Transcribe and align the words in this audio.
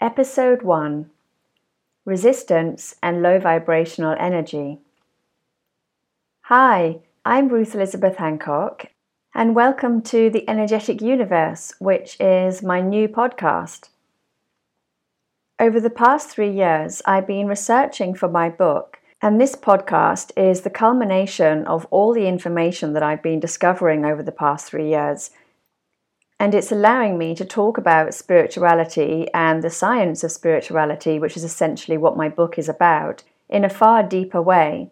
Episode 0.00 0.62
1 0.62 1.10
Resistance 2.04 2.94
and 3.02 3.20
Low 3.20 3.40
Vibrational 3.40 4.14
Energy. 4.16 4.78
Hi, 6.42 7.00
I'm 7.24 7.48
Ruth 7.48 7.74
Elizabeth 7.74 8.14
Hancock, 8.18 8.92
and 9.34 9.56
welcome 9.56 10.00
to 10.02 10.30
The 10.30 10.48
Energetic 10.48 11.02
Universe, 11.02 11.74
which 11.80 12.16
is 12.20 12.62
my 12.62 12.80
new 12.80 13.08
podcast. 13.08 13.88
Over 15.58 15.80
the 15.80 15.90
past 15.90 16.28
three 16.28 16.52
years, 16.52 17.02
I've 17.04 17.26
been 17.26 17.48
researching 17.48 18.14
for 18.14 18.28
my 18.28 18.48
book, 18.48 19.00
and 19.20 19.40
this 19.40 19.56
podcast 19.56 20.30
is 20.36 20.60
the 20.60 20.70
culmination 20.70 21.66
of 21.66 21.88
all 21.90 22.14
the 22.14 22.28
information 22.28 22.92
that 22.92 23.02
I've 23.02 23.24
been 23.24 23.40
discovering 23.40 24.04
over 24.04 24.22
the 24.22 24.30
past 24.30 24.68
three 24.68 24.90
years 24.90 25.32
and 26.40 26.54
it's 26.54 26.70
allowing 26.70 27.18
me 27.18 27.34
to 27.34 27.44
talk 27.44 27.78
about 27.78 28.14
spirituality 28.14 29.26
and 29.34 29.62
the 29.62 29.70
science 29.70 30.22
of 30.22 30.30
spirituality, 30.30 31.18
which 31.18 31.36
is 31.36 31.42
essentially 31.42 31.98
what 31.98 32.16
my 32.16 32.28
book 32.28 32.58
is 32.58 32.68
about, 32.68 33.24
in 33.48 33.64
a 33.64 33.68
far 33.68 34.02
deeper 34.02 34.40
way. 34.40 34.90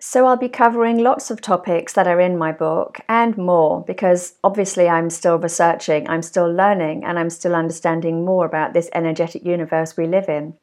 So, 0.00 0.26
I'll 0.26 0.36
be 0.36 0.48
covering 0.48 0.98
lots 0.98 1.30
of 1.30 1.40
topics 1.40 1.92
that 1.94 2.06
are 2.06 2.20
in 2.20 2.38
my 2.38 2.52
book 2.52 3.00
and 3.08 3.36
more 3.36 3.84
because 3.84 4.34
obviously 4.44 4.88
I'm 4.88 5.10
still 5.10 5.38
researching, 5.38 6.08
I'm 6.08 6.22
still 6.22 6.50
learning, 6.50 7.04
and 7.04 7.18
I'm 7.18 7.30
still 7.30 7.54
understanding 7.54 8.24
more 8.24 8.46
about 8.46 8.74
this 8.74 8.90
energetic 8.92 9.44
universe 9.44 9.96
we 9.96 10.06
live 10.06 10.28
in, 10.28 10.54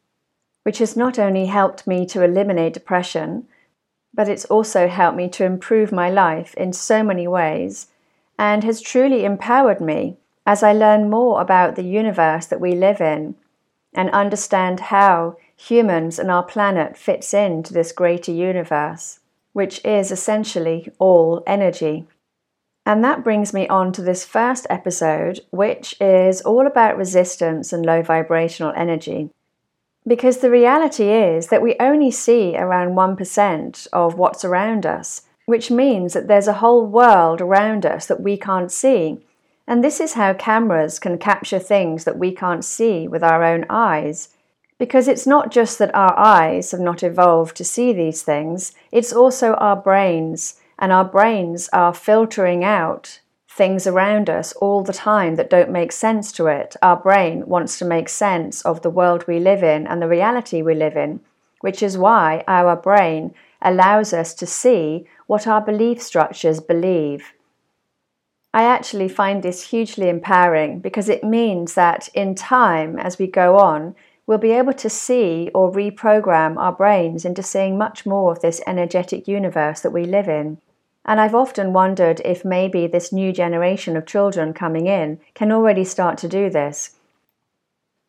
which 0.63 0.77
has 0.77 0.95
not 0.95 1.19
only 1.19 1.47
helped 1.47 1.85
me 1.85 2.05
to 2.07 2.23
eliminate 2.23 2.73
depression, 2.73 3.47
but 4.13 4.29
it's 4.29 4.45
also 4.45 4.87
helped 4.87 5.17
me 5.17 5.27
to 5.29 5.43
improve 5.43 5.91
my 5.91 6.09
life 6.09 6.53
in 6.55 6.71
so 6.71 7.03
many 7.03 7.27
ways 7.27 7.87
and 8.37 8.63
has 8.63 8.81
truly 8.81 9.25
empowered 9.25 9.81
me 9.81 10.17
as 10.45 10.61
I 10.61 10.73
learn 10.73 11.09
more 11.09 11.41
about 11.41 11.75
the 11.75 11.83
universe 11.83 12.45
that 12.47 12.61
we 12.61 12.73
live 12.73 13.01
in 13.01 13.35
and 13.93 14.09
understand 14.11 14.79
how 14.79 15.37
humans 15.55 16.19
and 16.19 16.29
our 16.29 16.43
planet 16.43 16.97
fits 16.97 17.33
into 17.33 17.73
this 17.73 17.91
greater 17.91 18.31
universe, 18.31 19.19
which 19.53 19.83
is 19.85 20.11
essentially 20.11 20.91
all 20.99 21.41
energy. 21.47 22.05
And 22.85 23.03
that 23.03 23.23
brings 23.23 23.53
me 23.53 23.67
on 23.67 23.91
to 23.93 24.01
this 24.03 24.25
first 24.25 24.67
episode, 24.69 25.39
which 25.49 25.95
is 25.99 26.41
all 26.41 26.67
about 26.67 26.97
resistance 26.97 27.73
and 27.73 27.85
low 27.85 28.03
vibrational 28.03 28.73
energy. 28.75 29.31
Because 30.05 30.37
the 30.37 30.51
reality 30.51 31.09
is 31.09 31.47
that 31.47 31.63
we 31.63 31.75
only 31.79 32.11
see 32.11 32.55
around 32.55 32.89
1% 32.89 33.87
of 33.91 34.19
what's 34.19 34.45
around 34.45 34.85
us, 34.85 35.23
which 35.45 35.71
means 35.71 36.13
that 36.13 36.27
there's 36.27 36.47
a 36.47 36.53
whole 36.53 36.85
world 36.85 37.41
around 37.41 37.85
us 37.85 38.05
that 38.07 38.21
we 38.21 38.37
can't 38.37 38.71
see. 38.71 39.19
And 39.67 39.83
this 39.83 39.99
is 39.99 40.13
how 40.13 40.33
cameras 40.33 40.99
can 40.99 41.17
capture 41.17 41.59
things 41.59 42.03
that 42.03 42.17
we 42.17 42.31
can't 42.31 42.65
see 42.65 43.07
with 43.07 43.23
our 43.23 43.43
own 43.43 43.65
eyes. 43.69 44.29
Because 44.77 45.07
it's 45.07 45.25
not 45.25 45.51
just 45.51 45.79
that 45.79 45.95
our 45.95 46.17
eyes 46.17 46.71
have 46.71 46.81
not 46.81 47.03
evolved 47.03 47.55
to 47.57 47.63
see 47.63 47.93
these 47.93 48.23
things, 48.23 48.73
it's 48.91 49.13
also 49.13 49.53
our 49.53 49.75
brains, 49.75 50.59
and 50.77 50.91
our 50.91 51.05
brains 51.05 51.69
are 51.71 51.93
filtering 51.93 52.63
out 52.63 53.21
things 53.47 53.87
around 53.87 54.29
us 54.29 54.51
all 54.53 54.83
the 54.83 54.91
time 54.91 55.35
that 55.35 55.49
don't 55.49 55.71
make 55.71 55.93
sense 55.93 56.33
to 56.33 56.47
it. 56.47 56.75
Our 56.81 56.97
brain 56.97 57.47
wants 57.47 57.79
to 57.79 57.85
make 57.85 58.09
sense 58.09 58.61
of 58.63 58.81
the 58.81 58.89
world 58.89 59.25
we 59.27 59.39
live 59.39 59.63
in 59.63 59.87
and 59.87 60.01
the 60.01 60.09
reality 60.09 60.61
we 60.61 60.75
live 60.75 60.97
in, 60.97 61.21
which 61.61 61.81
is 61.81 61.97
why 61.97 62.43
our 62.47 62.75
brain 62.75 63.33
allows 63.61 64.11
us 64.11 64.33
to 64.35 64.45
see 64.45 65.07
what 65.27 65.47
our 65.47 65.61
belief 65.61 66.01
structures 66.01 66.59
believe. 66.59 67.33
I 68.53 68.63
actually 68.63 69.09
find 69.09 69.43
this 69.43 69.69
hugely 69.69 70.07
empowering 70.07 70.79
because 70.79 71.09
it 71.09 71.23
means 71.23 71.73
that 71.73 72.07
in 72.13 72.35
time, 72.35 72.97
as 72.97 73.17
we 73.17 73.27
go 73.27 73.57
on, 73.57 73.95
we'll 74.25 74.37
be 74.37 74.51
able 74.51 74.73
to 74.73 74.89
see 74.89 75.51
or 75.53 75.71
reprogram 75.71 76.57
our 76.57 76.71
brains 76.71 77.25
into 77.25 77.43
seeing 77.43 77.77
much 77.77 78.05
more 78.05 78.31
of 78.31 78.39
this 78.39 78.61
energetic 78.65 79.27
universe 79.27 79.81
that 79.81 79.91
we 79.91 80.05
live 80.05 80.29
in. 80.29 80.57
And 81.03 81.19
I've 81.19 81.35
often 81.35 81.73
wondered 81.73 82.21
if 82.23 82.45
maybe 82.45 82.87
this 82.87 83.11
new 83.11 83.31
generation 83.31 83.95
of 83.97 84.05
children 84.05 84.53
coming 84.53 84.87
in 84.87 85.19
can 85.33 85.51
already 85.51 85.83
start 85.83 86.17
to 86.19 86.27
do 86.27 86.49
this 86.49 86.91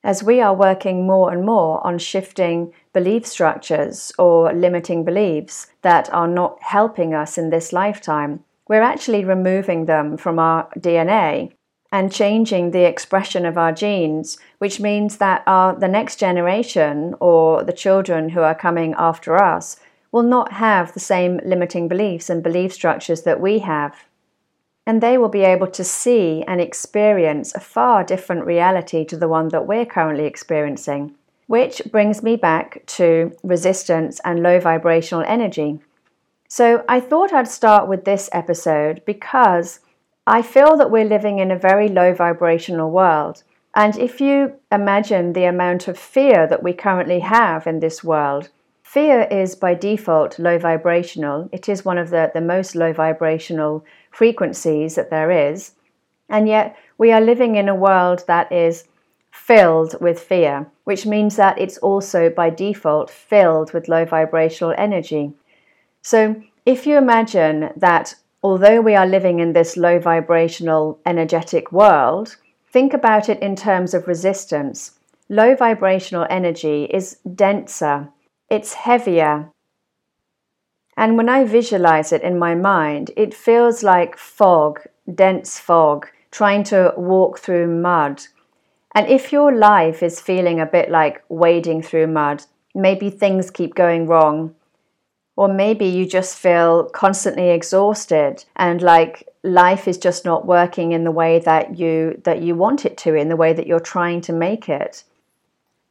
as 0.06 0.22
we 0.22 0.40
are 0.40 0.54
working 0.54 1.04
more 1.04 1.32
and 1.32 1.44
more 1.44 1.84
on 1.84 1.98
shifting 1.98 2.72
belief 2.92 3.26
structures 3.26 4.12
or 4.16 4.52
limiting 4.52 5.04
beliefs 5.04 5.66
that 5.82 6.08
are 6.14 6.28
not 6.28 6.62
helping 6.62 7.12
us 7.12 7.36
in 7.36 7.50
this 7.50 7.72
lifetime, 7.72 8.38
we're 8.68 8.82
actually 8.82 9.24
removing 9.24 9.86
them 9.86 10.16
from 10.16 10.38
our 10.38 10.68
DNA 10.78 11.52
and 11.90 12.12
changing 12.12 12.70
the 12.70 12.86
expression 12.86 13.44
of 13.44 13.58
our 13.58 13.72
genes, 13.72 14.38
which 14.58 14.78
means 14.78 15.16
that 15.16 15.42
our, 15.44 15.74
the 15.74 15.88
next 15.88 16.20
generation 16.20 17.12
or 17.18 17.64
the 17.64 17.72
children 17.72 18.28
who 18.28 18.42
are 18.42 18.54
coming 18.54 18.94
after 18.96 19.36
us 19.36 19.76
will 20.12 20.22
not 20.22 20.52
have 20.52 20.94
the 20.94 21.00
same 21.00 21.40
limiting 21.44 21.88
beliefs 21.88 22.30
and 22.30 22.44
belief 22.44 22.72
structures 22.72 23.22
that 23.22 23.40
we 23.40 23.58
have 23.58 24.06
and 24.86 25.02
they 25.02 25.18
will 25.18 25.28
be 25.28 25.42
able 25.42 25.66
to 25.66 25.82
see 25.82 26.44
and 26.46 26.60
experience 26.60 27.54
a 27.54 27.60
far 27.60 28.04
different 28.04 28.46
reality 28.46 29.04
to 29.04 29.16
the 29.16 29.28
one 29.28 29.48
that 29.48 29.66
we're 29.66 29.84
currently 29.84 30.24
experiencing. 30.24 31.14
Which 31.48 31.82
brings 31.90 32.22
me 32.22 32.36
back 32.36 32.84
to 32.86 33.36
resistance 33.42 34.20
and 34.24 34.42
low 34.42 34.60
vibrational 34.60 35.24
energy. 35.26 35.80
So, 36.48 36.84
I 36.88 37.00
thought 37.00 37.32
I'd 37.32 37.48
start 37.48 37.88
with 37.88 38.04
this 38.04 38.28
episode 38.32 39.02
because 39.04 39.80
I 40.26 40.42
feel 40.42 40.76
that 40.76 40.90
we're 40.90 41.04
living 41.04 41.38
in 41.38 41.50
a 41.50 41.58
very 41.58 41.88
low 41.88 42.14
vibrational 42.14 42.90
world. 42.90 43.42
And 43.74 43.96
if 43.98 44.20
you 44.20 44.54
imagine 44.72 45.32
the 45.32 45.44
amount 45.44 45.86
of 45.86 45.98
fear 45.98 46.46
that 46.46 46.62
we 46.62 46.72
currently 46.72 47.20
have 47.20 47.66
in 47.66 47.80
this 47.80 48.02
world, 48.02 48.48
fear 48.82 49.22
is 49.30 49.54
by 49.54 49.74
default 49.74 50.38
low 50.38 50.58
vibrational. 50.58 51.48
It 51.52 51.68
is 51.68 51.84
one 51.84 51.98
of 51.98 52.10
the, 52.10 52.30
the 52.32 52.40
most 52.40 52.74
low 52.74 52.92
vibrational 52.92 53.84
frequencies 54.16 54.94
that 54.94 55.10
there 55.10 55.30
is. 55.30 55.72
And 56.30 56.48
yet 56.48 56.74
we 56.96 57.12
are 57.12 57.20
living 57.20 57.56
in 57.56 57.68
a 57.68 57.74
world 57.74 58.24
that 58.26 58.50
is 58.50 58.84
filled 59.30 60.00
with 60.00 60.18
fear, 60.18 60.66
which 60.84 61.04
means 61.04 61.36
that 61.36 61.58
it's 61.58 61.76
also 61.78 62.30
by 62.30 62.48
default 62.48 63.10
filled 63.10 63.74
with 63.74 63.88
low 63.88 64.06
vibrational 64.06 64.74
energy. 64.78 65.34
So 66.00 66.42
if 66.64 66.86
you 66.86 66.96
imagine 66.96 67.70
that 67.76 68.14
although 68.42 68.80
we 68.80 68.94
are 68.94 69.06
living 69.06 69.38
in 69.40 69.52
this 69.52 69.76
low 69.76 69.98
vibrational 69.98 70.98
energetic 71.04 71.70
world, 71.70 72.36
think 72.72 72.94
about 72.94 73.28
it 73.28 73.40
in 73.40 73.54
terms 73.54 73.92
of 73.92 74.08
resistance. 74.08 74.98
Low 75.28 75.54
vibrational 75.54 76.26
energy 76.30 76.84
is 76.84 77.18
denser, 77.34 78.08
it's 78.48 78.72
heavier, 78.72 79.50
and 80.96 81.16
when 81.16 81.28
I 81.28 81.44
visualize 81.44 82.12
it 82.12 82.22
in 82.22 82.38
my 82.38 82.54
mind, 82.54 83.10
it 83.16 83.34
feels 83.34 83.82
like 83.82 84.16
fog, 84.16 84.80
dense 85.12 85.58
fog, 85.58 86.08
trying 86.30 86.64
to 86.64 86.94
walk 86.96 87.38
through 87.38 87.66
mud. 87.66 88.22
And 88.94 89.06
if 89.06 89.32
your 89.32 89.54
life 89.54 90.02
is 90.02 90.20
feeling 90.20 90.58
a 90.58 90.66
bit 90.66 90.90
like 90.90 91.22
wading 91.28 91.82
through 91.82 92.06
mud, 92.06 92.44
maybe 92.74 93.10
things 93.10 93.50
keep 93.50 93.74
going 93.74 94.06
wrong, 94.06 94.54
or 95.36 95.48
maybe 95.48 95.84
you 95.84 96.06
just 96.06 96.36
feel 96.36 96.84
constantly 96.84 97.50
exhausted 97.50 98.44
and 98.56 98.80
like 98.80 99.28
life 99.42 99.86
is 99.86 99.98
just 99.98 100.24
not 100.24 100.46
working 100.46 100.92
in 100.92 101.04
the 101.04 101.10
way 101.10 101.38
that 101.38 101.78
you 101.78 102.20
that 102.24 102.42
you 102.42 102.54
want 102.54 102.84
it 102.84 102.96
to 102.96 103.14
in 103.14 103.28
the 103.28 103.36
way 103.36 103.52
that 103.52 103.66
you're 103.66 103.78
trying 103.78 104.20
to 104.20 104.32
make 104.32 104.68
it 104.68 105.04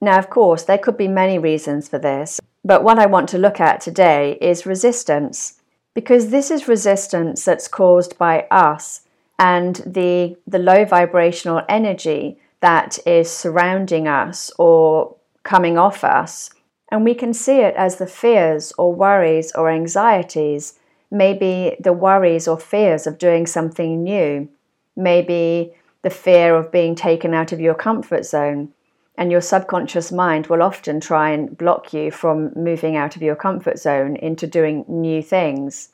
now 0.01 0.17
of 0.17 0.29
course 0.29 0.63
there 0.63 0.77
could 0.77 0.97
be 0.97 1.07
many 1.07 1.37
reasons 1.37 1.87
for 1.87 1.99
this 1.99 2.41
but 2.65 2.83
what 2.83 2.97
I 2.97 3.05
want 3.05 3.29
to 3.29 3.37
look 3.37 3.59
at 3.59 3.79
today 3.79 4.39
is 4.41 4.65
resistance, 4.65 5.61
because 5.93 6.29
this 6.29 6.49
is 6.49 6.67
resistance 6.67 7.45
that's 7.45 7.67
caused 7.67 8.17
by 8.17 8.47
us 8.49 9.01
and 9.37 9.75
the, 9.85 10.35
the 10.47 10.57
low 10.57 10.83
vibrational 10.83 11.61
energy 11.69 12.39
that 12.61 12.97
is 13.05 13.29
surrounding 13.29 14.07
us 14.07 14.51
or 14.57 15.15
coming 15.43 15.77
off 15.77 16.03
us. 16.03 16.49
And 16.89 17.03
we 17.03 17.13
can 17.13 17.33
see 17.35 17.59
it 17.59 17.75
as 17.75 17.97
the 17.97 18.07
fears 18.07 18.73
or 18.79 18.95
worries 18.95 19.51
or 19.53 19.69
anxieties, 19.69 20.79
maybe 21.11 21.77
the 21.79 21.93
worries 21.93 22.47
or 22.47 22.57
fears 22.57 23.05
of 23.05 23.19
doing 23.19 23.45
something 23.45 24.03
new, 24.03 24.49
maybe 24.95 25.75
the 26.01 26.09
fear 26.09 26.55
of 26.55 26.71
being 26.71 26.95
taken 26.95 27.35
out 27.35 27.51
of 27.51 27.59
your 27.59 27.75
comfort 27.75 28.25
zone, 28.25 28.73
and 29.17 29.31
your 29.31 29.41
subconscious 29.41 30.11
mind 30.11 30.47
will 30.47 30.61
often 30.61 30.99
try 30.99 31.29
and 31.29 31.57
block 31.57 31.93
you 31.93 32.11
from 32.11 32.51
moving 32.55 32.95
out 32.95 33.15
of 33.15 33.21
your 33.21 33.35
comfort 33.35 33.79
zone 33.79 34.15
into 34.17 34.47
doing 34.47 34.85
new 34.87 35.21
things. 35.21 35.89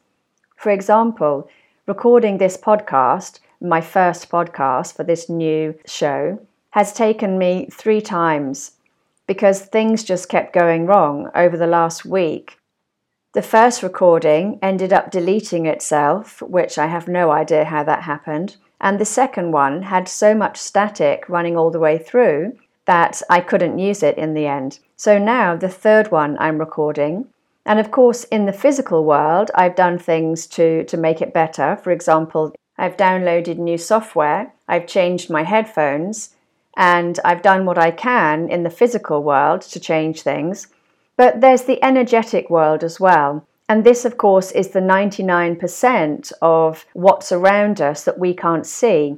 For 0.55 0.71
example, 0.71 1.49
recording 1.87 2.37
this 2.37 2.57
podcast, 2.57 3.39
my 3.59 3.81
first 3.81 4.29
podcast 4.29 4.95
for 4.95 5.03
this 5.03 5.29
new 5.29 5.75
show, 5.85 6.39
has 6.71 6.93
taken 6.93 7.37
me 7.37 7.67
three 7.71 8.01
times 8.01 8.71
because 9.27 9.61
things 9.61 10.03
just 10.03 10.29
kept 10.29 10.53
going 10.53 10.85
wrong 10.85 11.29
over 11.35 11.57
the 11.57 11.67
last 11.67 12.05
week. 12.05 12.57
The 13.33 13.41
first 13.41 13.81
recording 13.81 14.59
ended 14.61 14.91
up 14.91 15.11
deleting 15.11 15.65
itself, 15.65 16.41
which 16.41 16.77
I 16.77 16.87
have 16.87 17.07
no 17.07 17.31
idea 17.31 17.65
how 17.65 17.83
that 17.83 18.03
happened. 18.03 18.57
And 18.81 18.99
the 18.99 19.05
second 19.05 19.51
one 19.51 19.83
had 19.83 20.07
so 20.09 20.35
much 20.35 20.57
static 20.57 21.29
running 21.29 21.55
all 21.55 21.71
the 21.71 21.79
way 21.79 21.97
through 21.97 22.57
that 22.85 23.21
I 23.29 23.39
couldn't 23.41 23.79
use 23.79 24.03
it 24.03 24.17
in 24.17 24.33
the 24.33 24.47
end. 24.47 24.79
So 24.95 25.17
now 25.17 25.55
the 25.55 25.69
third 25.69 26.11
one 26.11 26.37
I'm 26.39 26.57
recording. 26.57 27.27
And 27.65 27.79
of 27.79 27.91
course, 27.91 28.23
in 28.25 28.45
the 28.45 28.53
physical 28.53 29.05
world, 29.05 29.51
I've 29.53 29.75
done 29.75 29.99
things 29.99 30.47
to, 30.47 30.83
to 30.85 30.97
make 30.97 31.21
it 31.21 31.33
better. 31.33 31.77
For 31.83 31.91
example, 31.91 32.53
I've 32.77 32.97
downloaded 32.97 33.57
new 33.57 33.77
software, 33.77 34.53
I've 34.67 34.87
changed 34.87 35.29
my 35.29 35.43
headphones, 35.43 36.35
and 36.75 37.19
I've 37.23 37.43
done 37.43 37.65
what 37.65 37.77
I 37.77 37.91
can 37.91 38.49
in 38.49 38.63
the 38.63 38.69
physical 38.69 39.21
world 39.21 39.61
to 39.61 39.79
change 39.79 40.21
things. 40.21 40.67
But 41.17 41.41
there's 41.41 41.63
the 41.63 41.83
energetic 41.83 42.49
world 42.49 42.83
as 42.83 42.99
well. 42.99 43.45
And 43.69 43.83
this, 43.83 44.03
of 44.05 44.17
course, 44.17 44.51
is 44.51 44.69
the 44.69 44.79
99% 44.79 46.31
of 46.41 46.85
what's 46.93 47.31
around 47.31 47.79
us 47.79 48.03
that 48.03 48.19
we 48.19 48.33
can't 48.33 48.65
see. 48.65 49.17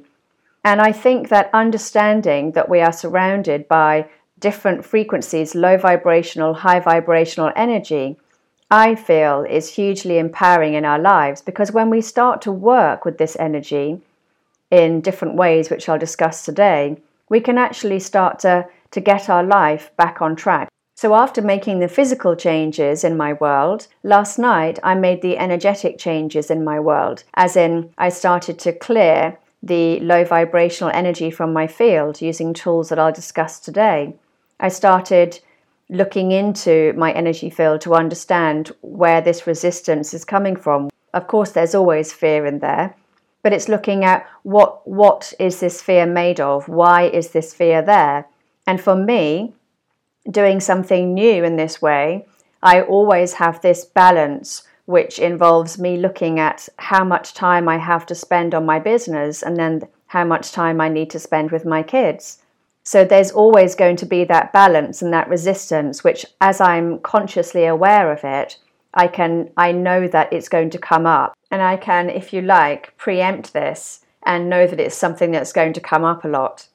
And 0.64 0.82
I 0.82 0.92
think 0.92 1.30
that 1.30 1.50
understanding 1.54 2.52
that 2.54 2.70
we 2.70 2.80
are 2.80 2.94
surrounded 2.94 3.68
by 3.68 4.08
different 4.40 4.86
frequencies, 4.86 5.56
low 5.56 5.78
vibrational, 5.78 6.54
high 6.54 6.80
vibrational 6.80 7.52
energy, 7.56 8.18
I 8.72 8.96
feel 8.96 9.46
is 9.48 9.76
hugely 9.76 10.18
empowering 10.18 10.74
in 10.74 10.86
our 10.86 11.00
lives 11.00 11.42
because 11.42 11.72
when 11.72 11.90
we 11.90 12.02
start 12.02 12.42
to 12.42 12.52
work 12.52 13.06
with 13.06 13.18
this 13.18 13.36
energy 13.40 14.02
in 14.72 15.02
different 15.02 15.36
ways, 15.36 15.70
which 15.70 15.88
I'll 15.88 16.00
discuss 16.00 16.44
today, 16.44 16.98
we 17.30 17.40
can 17.40 17.58
actually 17.58 18.00
start 18.00 18.40
to, 18.40 18.66
to 18.92 19.00
get 19.00 19.30
our 19.30 19.44
life 19.44 19.92
back 19.98 20.22
on 20.22 20.36
track. 20.36 20.70
So, 20.96 21.16
after 21.16 21.42
making 21.42 21.80
the 21.80 21.88
physical 21.88 22.36
changes 22.36 23.04
in 23.04 23.18
my 23.18 23.34
world, 23.34 23.88
last 24.04 24.40
night 24.40 24.80
I 24.84 24.96
made 24.96 25.22
the 25.22 25.38
energetic 25.38 25.98
changes 25.98 26.50
in 26.50 26.64
my 26.64 26.80
world, 26.80 27.24
as 27.34 27.56
in, 27.56 27.92
I 27.98 28.10
started 28.10 28.60
to 28.60 28.74
clear 28.74 29.38
the 29.64 29.98
low 30.02 30.26
vibrational 30.26 30.92
energy 30.94 31.32
from 31.32 31.54
my 31.54 31.66
field 31.66 32.22
using 32.22 32.54
tools 32.54 32.90
that 32.90 33.00
I'll 33.00 33.14
discuss 33.14 33.62
today. 33.62 34.14
I 34.60 34.68
started 34.68 35.40
looking 35.90 36.34
into 36.34 36.94
my 36.98 37.14
energy 37.14 37.50
field 37.50 37.80
to 37.82 37.96
understand 37.96 38.74
where 38.82 39.22
this 39.22 39.48
resistance 39.48 40.14
is 40.14 40.26
coming 40.26 40.58
from. 40.58 40.90
Of 41.14 41.28
course, 41.28 41.52
there's 41.52 41.76
always 41.76 42.12
fear 42.12 42.46
in 42.46 42.60
there, 42.60 42.96
but 43.42 43.54
it's 43.54 43.70
looking 43.70 44.04
at 44.04 44.28
what 44.44 44.86
what 44.88 45.34
is 45.40 45.62
this 45.62 45.82
fear 45.82 46.06
made 46.06 46.42
of? 46.42 46.68
Why 46.68 47.04
is 47.04 47.30
this 47.32 47.54
fear 47.54 47.82
there? 47.82 48.28
And 48.68 48.82
for 48.82 48.96
me, 48.96 49.54
doing 50.30 50.60
something 50.60 51.14
new 51.14 51.44
in 51.44 51.56
this 51.56 51.82
way, 51.82 52.26
I 52.62 52.82
always 52.82 53.34
have 53.34 53.62
this 53.62 53.86
balance 53.86 54.64
which 54.86 55.20
involves 55.20 55.80
me 55.80 55.98
looking 55.98 56.40
at 56.40 56.68
how 56.78 57.04
much 57.04 57.34
time 57.34 57.70
I 57.70 57.78
have 57.78 58.06
to 58.08 58.16
spend 58.16 58.54
on 58.54 58.66
my 58.66 58.80
business 58.80 59.42
and 59.42 59.58
then 59.58 59.88
how 60.08 60.26
much 60.26 60.52
time 60.52 60.82
I 60.82 60.90
need 60.90 61.10
to 61.12 61.20
spend 61.20 61.52
with 61.52 61.66
my 61.66 61.84
kids. 61.84 62.40
So 62.84 63.06
there's 63.06 63.32
always 63.32 63.76
going 63.76 63.96
to 63.98 64.06
be 64.06 64.26
that 64.26 64.52
balance 64.52 65.02
and 65.02 65.14
that 65.14 65.30
resistance, 65.30 66.04
which 66.04 66.26
as 66.42 66.60
I'm 66.60 67.00
consciously 67.00 67.66
aware 67.66 68.12
of 68.12 68.24
it, 68.24 68.58
I 68.94 69.08
can 69.08 69.50
I 69.58 69.72
know 69.72 70.08
that 70.08 70.32
it's 70.34 70.50
going 70.50 70.70
to 70.72 70.78
come 70.78 71.06
up. 71.06 71.34
And 71.50 71.62
I 71.62 71.78
can, 71.78 72.10
if 72.10 72.34
you 72.34 72.42
like, 72.42 72.96
preempt 72.98 73.54
this 73.54 74.06
and 74.26 74.50
know 74.50 74.68
that 74.68 74.80
it's 74.80 74.96
something 74.96 75.32
that's 75.32 75.54
going 75.54 75.74
to 75.74 75.82
come 75.82 76.04
up 76.04 76.26
a 76.26 76.28
lot. 76.28 76.68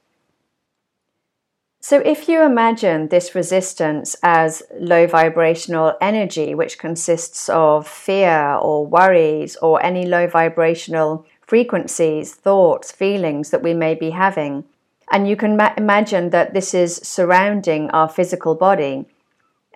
So, 1.80 2.00
if 2.00 2.28
you 2.28 2.42
imagine 2.42 3.06
this 3.06 3.36
resistance 3.36 4.16
as 4.22 4.64
low 4.80 5.06
vibrational 5.06 5.94
energy, 6.00 6.52
which 6.52 6.76
consists 6.76 7.48
of 7.48 7.86
fear 7.86 8.54
or 8.60 8.84
worries 8.84 9.54
or 9.56 9.80
any 9.80 10.04
low 10.04 10.26
vibrational 10.26 11.24
frequencies, 11.40 12.34
thoughts, 12.34 12.90
feelings 12.90 13.50
that 13.50 13.62
we 13.62 13.74
may 13.74 13.94
be 13.94 14.10
having, 14.10 14.64
and 15.12 15.28
you 15.28 15.36
can 15.36 15.56
ma- 15.56 15.72
imagine 15.76 16.30
that 16.30 16.52
this 16.52 16.74
is 16.74 16.96
surrounding 16.96 17.90
our 17.90 18.08
physical 18.08 18.56
body 18.56 19.06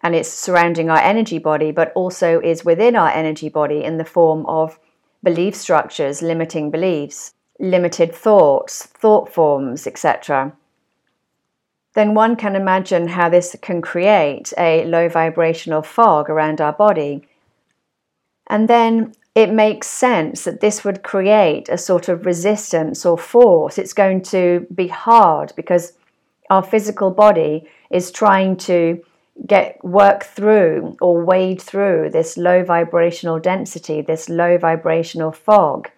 and 0.02 0.16
it's 0.16 0.28
surrounding 0.28 0.90
our 0.90 0.98
energy 0.98 1.38
body, 1.38 1.70
but 1.70 1.92
also 1.94 2.40
is 2.40 2.64
within 2.64 2.96
our 2.96 3.10
energy 3.10 3.48
body 3.48 3.84
in 3.84 3.98
the 3.98 4.04
form 4.04 4.44
of 4.46 4.80
belief 5.22 5.54
structures, 5.54 6.20
limiting 6.20 6.68
beliefs, 6.68 7.32
limited 7.60 8.12
thoughts, 8.12 8.86
thought 8.86 9.32
forms, 9.32 9.86
etc. 9.86 10.52
Then 11.94 12.14
one 12.14 12.36
can 12.36 12.56
imagine 12.56 13.08
how 13.08 13.28
this 13.28 13.54
can 13.60 13.82
create 13.82 14.52
a 14.56 14.84
low 14.86 15.08
vibrational 15.08 15.82
fog 15.82 16.30
around 16.30 16.60
our 16.60 16.72
body. 16.72 17.26
And 18.46 18.68
then 18.68 19.14
it 19.34 19.52
makes 19.52 19.88
sense 19.88 20.44
that 20.44 20.60
this 20.60 20.84
would 20.84 21.02
create 21.02 21.68
a 21.68 21.78
sort 21.78 22.08
of 22.08 22.26
resistance 22.26 23.06
or 23.06 23.16
force. 23.16 23.78
It's 23.78 23.94
going 23.94 24.22
to 24.24 24.66
be 24.74 24.88
hard 24.88 25.52
because 25.56 25.94
our 26.50 26.62
physical 26.62 27.10
body 27.10 27.68
is 27.90 28.10
trying 28.10 28.56
to 28.56 29.02
get 29.46 29.82
work 29.82 30.24
through 30.24 30.96
or 31.00 31.24
wade 31.24 31.60
through 31.60 32.10
this 32.10 32.36
low 32.36 32.62
vibrational 32.62 33.38
density, 33.38 34.02
this 34.02 34.28
low 34.28 34.58
vibrational 34.58 35.32
fog. 35.32 35.90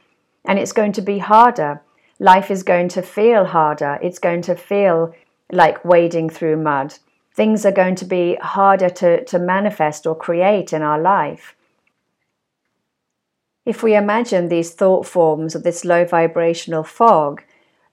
And 0.45 0.59
it's 0.59 0.73
going 0.73 0.93
to 0.93 1.03
be 1.03 1.19
harder. 1.19 1.83
Life 2.21 2.51
is 2.51 2.63
going 2.63 2.89
to 2.91 3.03
feel 3.03 3.47
harder. 3.47 3.99
It's 4.01 4.21
going 4.21 4.43
to 4.43 4.55
feel 4.55 5.13
like 5.53 5.85
wading 5.85 6.31
through 6.31 6.57
mud. 6.57 6.95
Things 7.35 7.67
are 7.67 7.73
going 7.73 7.97
to 7.97 8.05
be 8.05 8.37
harder 8.41 8.89
to, 8.91 9.25
to 9.25 9.39
manifest 9.39 10.07
or 10.07 10.15
create 10.15 10.73
in 10.73 10.83
our 10.83 11.01
life. 11.01 11.55
If 13.67 13.83
we 13.83 13.97
imagine 13.97 14.49
these 14.49 14.73
thought 14.73 15.07
forms 15.07 15.55
of 15.55 15.63
this 15.63 15.85
low 15.85 16.05
vibrational 16.05 16.85
fog, 16.85 17.43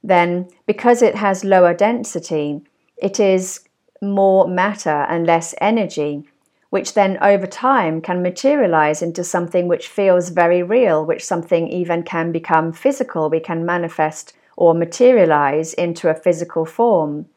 then 0.04 0.50
because 0.66 1.02
it 1.02 1.16
has 1.16 1.46
lower 1.46 1.74
density, 1.74 2.62
it 2.98 3.20
is 3.20 3.62
more 4.02 4.48
matter 4.48 5.06
and 5.10 5.26
less 5.26 5.56
energy, 5.62 6.24
which 6.72 6.94
then 6.94 7.18
over 7.22 7.48
time 7.48 8.02
can 8.02 8.22
materialize 8.22 9.02
into 9.02 9.24
something 9.24 9.68
which 9.68 9.88
feels 9.88 10.30
very 10.30 10.64
real, 10.64 11.06
which 11.06 11.26
something 11.26 11.68
even 11.68 12.04
can 12.04 12.32
become 12.32 12.74
physical, 12.74 13.30
we 13.30 13.40
can 13.40 13.66
manifest 13.66 14.34
or 14.58 14.74
materialize 14.74 15.74
into 15.74 16.10
a 16.10 16.14
physical 16.16 16.66
form. 16.66 17.28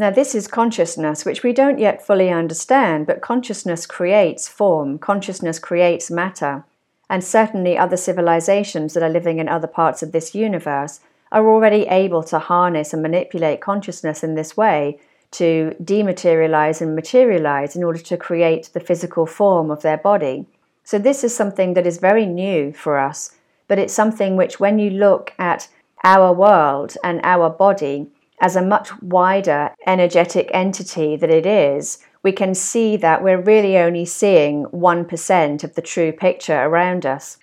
Now, 0.00 0.10
this 0.10 0.34
is 0.34 0.48
consciousness, 0.48 1.26
which 1.26 1.42
we 1.42 1.52
don't 1.52 1.78
yet 1.78 2.04
fully 2.04 2.30
understand, 2.30 3.06
but 3.06 3.20
consciousness 3.20 3.86
creates 3.86 4.48
form, 4.48 4.98
consciousness 4.98 5.58
creates 5.58 6.10
matter 6.10 6.64
and 7.10 7.22
certainly 7.22 7.76
other 7.76 7.98
civilizations 7.98 8.94
that 8.94 9.02
are 9.02 9.10
living 9.10 9.40
in 9.40 9.48
other 9.48 9.66
parts 9.66 10.02
of 10.02 10.12
this 10.12 10.34
universe 10.34 11.00
are 11.30 11.46
already 11.46 11.82
able 11.88 12.22
to 12.22 12.38
harness 12.38 12.94
and 12.94 13.02
manipulate 13.02 13.60
consciousness 13.60 14.22
in 14.22 14.36
this 14.36 14.56
way 14.56 14.98
to 15.32 15.76
dematerialize 15.82 16.80
and 16.80 16.96
materialize 16.96 17.76
in 17.76 17.84
order 17.84 17.98
to 17.98 18.16
create 18.16 18.70
the 18.72 18.80
physical 18.80 19.26
form 19.26 19.70
of 19.70 19.82
their 19.82 19.98
body. 19.98 20.46
So, 20.82 20.98
this 20.98 21.22
is 21.22 21.36
something 21.36 21.74
that 21.74 21.86
is 21.86 21.98
very 21.98 22.26
new 22.26 22.72
for 22.72 22.98
us, 22.98 23.32
but 23.68 23.78
it's 23.78 23.92
something 23.92 24.36
which, 24.36 24.58
when 24.58 24.78
you 24.78 24.90
look 24.90 25.34
at 25.38 25.68
our 26.04 26.32
world 26.32 26.96
and 27.04 27.20
our 27.22 27.50
body 27.50 28.08
as 28.40 28.56
a 28.56 28.62
much 28.62 28.90
wider 29.02 29.74
energetic 29.86 30.50
entity 30.52 31.16
that 31.16 31.30
it 31.30 31.46
is, 31.46 31.98
we 32.22 32.32
can 32.32 32.54
see 32.54 32.96
that 32.96 33.22
we're 33.22 33.40
really 33.40 33.78
only 33.78 34.04
seeing 34.04 34.64
1% 34.66 35.64
of 35.64 35.74
the 35.74 35.82
true 35.82 36.12
picture 36.12 36.62
around 36.62 37.06
us. 37.06 37.38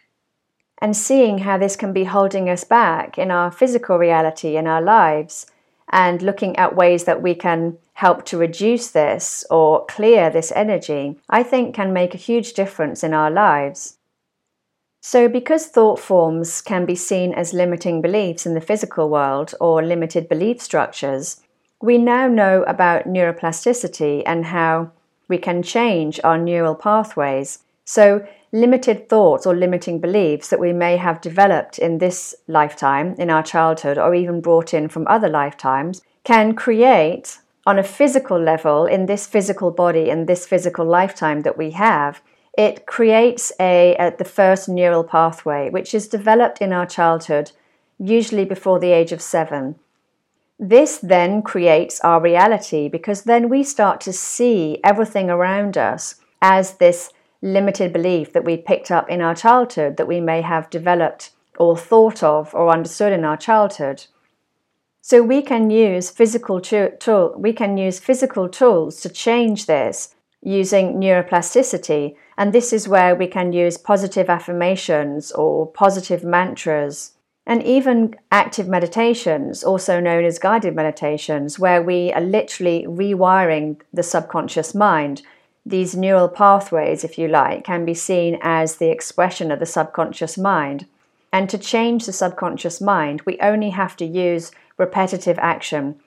And 0.79 0.95
seeing 0.95 1.39
how 1.39 1.57
this 1.57 1.75
can 1.75 1.93
be 1.93 2.03
holding 2.03 2.49
us 2.49 2.63
back 2.63 3.17
in 3.17 3.31
our 3.31 3.51
physical 3.51 3.97
reality 3.97 4.57
in 4.57 4.67
our 4.67 4.81
lives, 4.81 5.47
and 5.89 6.21
looking 6.21 6.55
at 6.57 6.75
ways 6.75 7.05
that 7.05 7.21
we 7.21 7.33
can 7.33 7.77
help 7.93 8.25
to 8.25 8.37
reduce 8.37 8.91
this 8.91 9.45
or 9.49 9.85
clear 9.85 10.29
this 10.29 10.51
energy, 10.55 11.19
I 11.29 11.43
think 11.43 11.73
can 11.73 11.93
make 11.93 12.13
a 12.13 12.17
huge 12.17 12.53
difference 12.53 13.03
in 13.03 13.13
our 13.13 13.31
lives. 13.31 13.96
So, 15.01 15.29
because 15.29 15.67
thought 15.67 15.99
forms 15.99 16.61
can 16.61 16.85
be 16.85 16.95
seen 16.95 17.33
as 17.33 17.53
limiting 17.53 18.01
beliefs 18.01 18.45
in 18.45 18.55
the 18.55 18.61
physical 18.61 19.09
world 19.09 19.53
or 19.59 19.83
limited 19.83 20.27
belief 20.27 20.61
structures, 20.61 21.41
we 21.81 21.97
now 21.97 22.27
know 22.27 22.63
about 22.63 23.05
neuroplasticity 23.05 24.23
and 24.25 24.45
how 24.45 24.91
we 25.27 25.37
can 25.37 25.61
change 25.61 26.19
our 26.23 26.37
neural 26.37 26.75
pathways. 26.75 27.59
So, 27.85 28.25
limited 28.51 29.07
thoughts 29.07 29.45
or 29.45 29.55
limiting 29.55 29.99
beliefs 29.99 30.49
that 30.49 30.59
we 30.59 30.73
may 30.73 30.97
have 30.97 31.21
developed 31.21 31.77
in 31.77 31.99
this 31.99 32.35
lifetime, 32.47 33.15
in 33.17 33.29
our 33.29 33.43
childhood, 33.43 33.97
or 33.97 34.15
even 34.15 34.41
brought 34.41 34.73
in 34.73 34.89
from 34.89 35.07
other 35.07 35.29
lifetimes, 35.29 36.01
can 36.23 36.55
create 36.55 37.39
on 37.65 37.77
a 37.77 37.83
physical 37.83 38.39
level, 38.39 38.85
in 38.85 39.05
this 39.05 39.27
physical 39.27 39.71
body, 39.71 40.09
in 40.09 40.25
this 40.25 40.47
physical 40.47 40.85
lifetime 40.85 41.41
that 41.41 41.57
we 41.57 41.71
have, 41.71 42.21
it 42.57 42.87
creates 42.87 43.53
a, 43.59 43.95
the 44.17 44.25
first 44.25 44.67
neural 44.67 45.03
pathway, 45.03 45.69
which 45.69 45.93
is 45.93 46.07
developed 46.07 46.59
in 46.59 46.73
our 46.73 46.87
childhood, 46.87 47.51
usually 47.99 48.45
before 48.45 48.79
the 48.79 48.91
age 48.91 49.11
of 49.11 49.21
seven. 49.21 49.75
This 50.59 50.97
then 50.97 51.43
creates 51.43 52.01
our 52.01 52.19
reality 52.19 52.89
because 52.89 53.23
then 53.23 53.47
we 53.47 53.63
start 53.63 54.01
to 54.01 54.11
see 54.13 54.79
everything 54.83 55.29
around 55.29 55.77
us 55.77 56.15
as 56.41 56.73
this 56.73 57.13
limited 57.43 57.93
belief 57.93 58.33
that 58.33 58.43
we 58.43 58.57
picked 58.57 58.89
up 58.89 59.07
in 59.07 59.21
our 59.21 59.35
childhood 59.35 59.97
that 59.97 60.07
we 60.07 60.19
may 60.19 60.41
have 60.41 60.71
developed 60.71 61.29
or 61.59 61.77
thought 61.77 62.23
of 62.23 62.55
or 62.55 62.69
understood 62.69 63.13
in 63.13 63.23
our 63.23 63.37
childhood. 63.37 64.07
So 65.01 65.21
we 65.21 65.43
can 65.43 65.69
use 65.69 66.09
physical 66.09 66.59
tool, 66.59 67.35
we 67.37 67.53
can 67.53 67.77
use 67.77 67.99
physical 67.99 68.49
tools 68.49 68.99
to 69.01 69.09
change 69.09 69.67
this 69.67 70.15
using 70.41 70.95
neuroplasticity. 70.95 72.15
And 72.37 72.53
this 72.53 72.71
is 72.71 72.87
where 72.87 73.15
we 73.15 73.27
can 73.27 73.53
use 73.53 73.77
positive 73.77 74.29
affirmations 74.29 75.31
or 75.31 75.67
positive 75.67 76.23
mantras 76.23 77.13
and 77.47 77.63
even 77.63 78.13
active 78.29 78.67
meditations, 78.67 79.63
also 79.63 80.01
known 80.01 80.25
as 80.25 80.37
guided 80.37 80.75
meditations, 80.75 81.57
where 81.57 81.81
we 81.81 82.11
are 82.11 82.21
literally 82.21 82.85
rewiring 82.85 83.79
the 83.93 84.03
subconscious 84.03 84.75
mind. 84.75 85.21
These 85.65 85.95
neural 85.95 86.27
pathways, 86.27 87.05
if 87.05 87.17
you 87.17 87.29
like, 87.29 87.63
can 87.63 87.85
be 87.85 87.93
seen 87.93 88.37
as 88.41 88.75
the 88.75 88.91
expression 88.91 89.49
of 89.49 89.59
the 89.59 89.65
subconscious 89.65 90.37
mind. 90.37 90.87
And 91.31 91.49
to 91.49 91.57
change 91.57 92.05
the 92.05 92.13
subconscious 92.13 92.81
mind, 92.81 93.21
we 93.21 93.39
only 93.39 93.69
have 93.69 93.95
to 93.97 94.05
use 94.05 94.51
repetitive 94.77 95.39
action. 95.39 96.01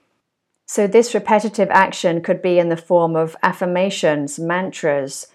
So, 0.72 0.86
this 0.86 1.14
repetitive 1.14 1.68
action 1.72 2.22
could 2.22 2.40
be 2.40 2.60
in 2.60 2.68
the 2.68 2.76
form 2.76 3.16
of 3.16 3.34
affirmations, 3.42 4.38
mantras, 4.38 5.26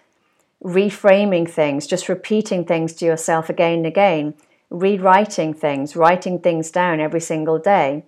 reframing 0.63 1.46
things, 1.50 1.88
just 1.88 2.08
repeating 2.08 2.63
things 2.63 2.94
to 2.94 3.06
yourself 3.06 3.50
again 3.50 3.80
and 3.80 3.86
again 3.86 4.36
rewriting 4.70 5.54
things, 5.54 5.94
writing 5.98 6.39
things 6.39 6.72
down 6.72 7.01
every 7.01 7.20
single 7.20 7.60
day, 7.60 8.06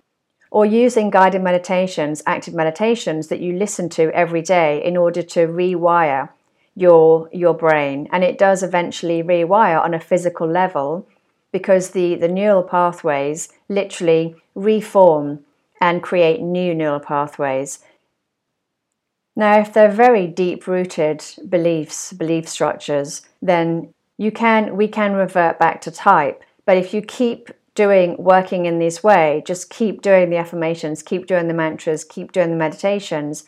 or 0.50 0.64
using 0.64 1.10
guided 1.10 1.42
meditations, 1.42 2.22
active 2.24 2.54
meditations 2.54 3.28
that 3.28 3.40
you 3.40 3.52
listen 3.52 3.90
to 3.90 4.10
every 4.14 4.40
day 4.40 4.82
in 4.82 4.96
order 4.96 5.20
to 5.20 5.40
rewire 5.40 6.30
your 6.74 7.28
your 7.30 7.52
brain. 7.52 8.08
And 8.10 8.24
it 8.24 8.38
does 8.38 8.62
eventually 8.62 9.22
rewire 9.22 9.78
on 9.78 9.92
a 9.92 10.00
physical 10.00 10.48
level 10.48 11.06
because 11.52 11.90
the 11.90 12.14
the 12.14 12.28
neural 12.28 12.62
pathways 12.62 13.50
literally 13.68 14.34
reform 14.54 15.44
and 15.80 16.02
create 16.02 16.40
new 16.40 16.74
neural 16.74 17.00
pathways 17.00 17.80
now 19.36 19.58
if 19.58 19.72
they're 19.72 19.90
very 19.90 20.26
deep 20.26 20.66
rooted 20.66 21.24
beliefs 21.48 22.12
belief 22.12 22.48
structures 22.48 23.22
then 23.40 23.92
you 24.16 24.30
can 24.32 24.76
we 24.76 24.88
can 24.88 25.12
revert 25.12 25.58
back 25.58 25.80
to 25.80 25.90
type 25.90 26.42
but 26.64 26.76
if 26.76 26.92
you 26.92 27.00
keep 27.00 27.50
doing 27.78 28.16
working 28.18 28.66
in 28.66 28.80
this 28.80 29.04
way, 29.04 29.40
just 29.46 29.70
keep 29.70 30.02
doing 30.02 30.30
the 30.30 30.36
affirmations, 30.36 31.00
keep 31.00 31.28
doing 31.28 31.46
the 31.46 31.54
mantras, 31.54 32.02
keep 32.02 32.32
doing 32.32 32.50
the 32.50 32.56
meditations, 32.56 33.44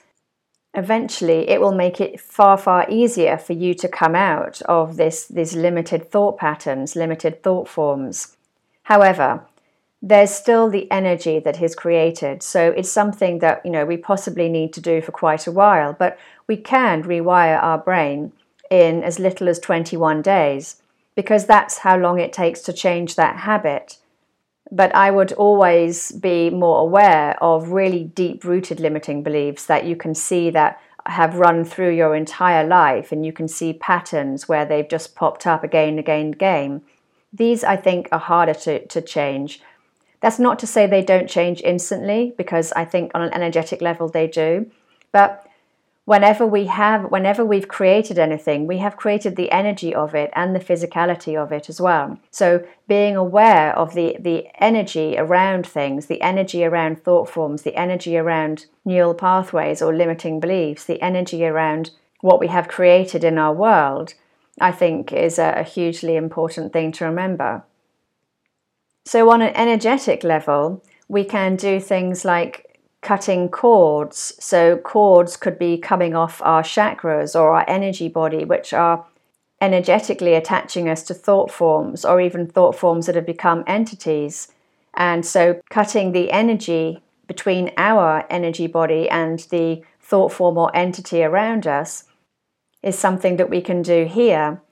eventually 0.73 1.51
it 1.51 1.61
will 1.61 1.75
make 1.75 2.01
it 2.01 2.21
far 2.21 2.57
far 2.57 2.87
easier 2.89 3.37
for 3.37 3.55
you 3.55 3.75
to 3.75 3.89
come 3.89 4.15
out 4.15 4.63
of 4.63 4.97
this 4.97 5.27
these 5.27 5.57
limited 5.57 6.09
thought 6.13 6.39
patterns, 6.39 6.95
limited 6.95 7.43
thought 7.43 7.69
forms. 7.69 8.37
However, 8.85 9.45
there's 10.03 10.31
still 10.31 10.71
the 10.71 10.91
energy 10.91 11.39
that 11.41 11.57
he's 11.57 11.75
created. 11.75 12.43
So 12.43 12.71
it's 12.71 12.91
something 12.91 13.41
that, 13.41 13.65
you 13.65 13.71
know, 13.71 13.85
we 13.85 13.97
possibly 13.97 14.49
need 14.49 14.73
to 14.75 14.81
do 14.81 15.03
for 15.03 15.13
quite 15.13 15.47
a 15.47 15.53
while, 15.53 15.93
but 15.93 16.19
we 16.47 16.57
can 16.57 17.03
rewire 17.03 17.63
our 17.63 17.79
brain 17.79 18.33
in 18.71 19.03
as 19.03 19.19
little 19.19 19.49
as 19.49 19.59
21 19.59 20.23
days 20.23 20.81
because 21.15 21.45
that's 21.45 21.79
how 21.79 21.99
long 21.99 22.19
it 22.19 22.33
takes 22.33 22.61
to 22.63 22.73
change 22.73 23.17
that 23.17 23.37
habit. 23.37 23.99
But 24.73 24.95
I 24.95 25.11
would 25.11 25.33
always 25.33 26.13
be 26.13 26.49
more 26.49 26.81
aware 26.81 27.37
of 27.43 27.73
really 27.73 28.05
deep 28.05 28.45
rooted 28.45 28.81
limiting 28.81 29.23
beliefs 29.23 29.67
that 29.67 29.85
you 29.85 29.97
can 29.97 30.15
see 30.15 30.49
that 30.51 30.81
have 31.07 31.37
run 31.37 31.65
through 31.65 31.91
your 31.95 32.15
entire 32.15 32.67
life 32.67 33.11
and 33.11 33.27
you 33.27 33.33
can 33.33 33.49
see 33.49 33.73
patterns 33.73 34.49
where 34.49 34.65
they've 34.65 34.89
just 34.89 35.15
popped 35.15 35.47
up 35.47 35.65
again 35.65 35.99
again 35.99 36.33
again. 36.33 36.83
These, 37.33 37.65
I 37.65 37.77
think, 37.77 38.09
are 38.13 38.19
harder 38.19 38.55
to, 38.55 38.87
to 38.87 39.01
change. 39.01 39.61
That's 40.21 40.39
not 40.39 40.59
to 40.61 40.67
say 40.67 40.87
they 40.87 41.03
don't 41.03 41.29
change 41.29 41.63
instantly, 41.63 42.35
because 42.37 42.73
I 42.73 42.85
think 42.85 43.13
on 43.15 43.23
an 43.23 43.33
energetic 43.33 43.81
level 43.81 44.09
they 44.09 44.27
do. 44.27 44.71
But 45.13 45.47
whenever 46.11 46.45
we 46.45 46.65
have 46.67 47.05
whenever 47.05 47.45
we've 47.45 47.69
created 47.69 48.19
anything 48.19 48.67
we 48.67 48.79
have 48.79 48.97
created 48.97 49.37
the 49.37 49.51
energy 49.53 49.95
of 49.95 50.13
it 50.13 50.29
and 50.35 50.55
the 50.57 50.67
physicality 50.69 51.41
of 51.41 51.53
it 51.53 51.69
as 51.69 51.81
well 51.81 52.19
so 52.33 52.67
being 52.89 53.15
aware 53.15 53.77
of 53.79 53.95
the 53.95 54.17
the 54.19 54.49
energy 54.59 55.17
around 55.19 55.65
things 55.65 56.07
the 56.07 56.21
energy 56.21 56.65
around 56.65 57.01
thought 57.05 57.29
forms 57.29 57.63
the 57.63 57.77
energy 57.77 58.17
around 58.17 58.67
neural 58.85 59.15
pathways 59.15 59.81
or 59.81 59.95
limiting 59.95 60.41
beliefs 60.41 60.85
the 60.85 61.01
energy 61.01 61.45
around 61.45 61.91
what 62.23 62.41
we 62.41 62.49
have 62.49 62.67
created 62.67 63.23
in 63.23 63.39
our 63.39 63.55
world 63.55 64.15
i 64.61 64.73
think 64.73 65.13
is 65.13 65.39
a, 65.39 65.55
a 65.59 65.63
hugely 65.63 66.17
important 66.17 66.73
thing 66.73 66.91
to 66.91 67.05
remember 67.05 67.63
so 69.05 69.31
on 69.31 69.43
an 69.43 69.55
energetic 69.55 70.23
level 70.25 70.83
we 71.11 71.25
can 71.25 71.57
do 71.57 71.81
things 71.81 72.25
like 72.25 72.71
cutting 73.03 73.49
cords. 73.49 74.33
So, 74.39 74.77
cords 74.79 75.37
could 75.37 75.59
be 75.59 75.77
coming 75.77 76.15
off 76.15 76.41
our 76.43 76.63
chakras 76.63 77.35
or 77.35 77.55
our 77.57 77.65
energy 77.69 78.09
body, 78.09 78.45
which 78.45 78.73
are 78.73 79.05
energetically 79.61 80.35
attaching 80.35 80.89
us 80.89 81.03
to 81.05 81.15
thought 81.15 81.51
forms 81.51 82.05
or 82.05 82.21
even 82.21 82.47
thought 82.47 82.77
forms 82.77 83.07
that 83.07 83.17
have 83.17 83.27
become 83.27 83.65
entities. 83.67 84.53
And 84.95 85.27
so, 85.27 85.61
cutting 85.71 86.13
the 86.13 86.31
energy 86.31 87.03
between 87.27 87.73
our 87.77 88.25
energy 88.31 88.69
body 88.69 89.09
and 89.09 89.41
the 89.51 89.83
thought 90.01 90.33
form 90.33 90.59
or 90.59 90.75
entity 90.75 91.23
around 91.23 91.67
us 91.67 92.05
is 92.83 92.99
something 92.99 93.37
that 93.37 93.51
we 93.51 93.61
can 93.61 93.83
do 93.83 94.05
here. 94.05 94.63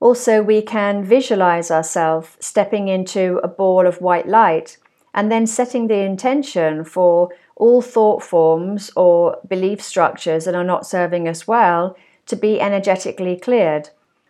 Also, 0.00 0.42
we 0.42 0.60
can 0.60 1.02
visualize 1.02 1.70
ourselves 1.70 2.36
stepping 2.38 2.88
into 2.88 3.40
a 3.42 3.48
ball 3.48 3.86
of 3.86 4.00
white 4.00 4.28
light 4.28 4.76
and 5.14 5.32
then 5.32 5.46
setting 5.46 5.86
the 5.86 6.00
intention 6.00 6.84
for 6.84 7.30
all 7.56 7.80
thought 7.80 8.22
forms 8.22 8.90
or 8.94 9.38
belief 9.48 9.80
structures 9.80 10.44
that 10.44 10.54
are 10.54 10.64
not 10.64 10.86
serving 10.86 11.26
us 11.26 11.48
well 11.48 11.96
to 12.26 12.36
be 12.36 12.60
energetically 12.60 13.36
cleared. 13.36 13.88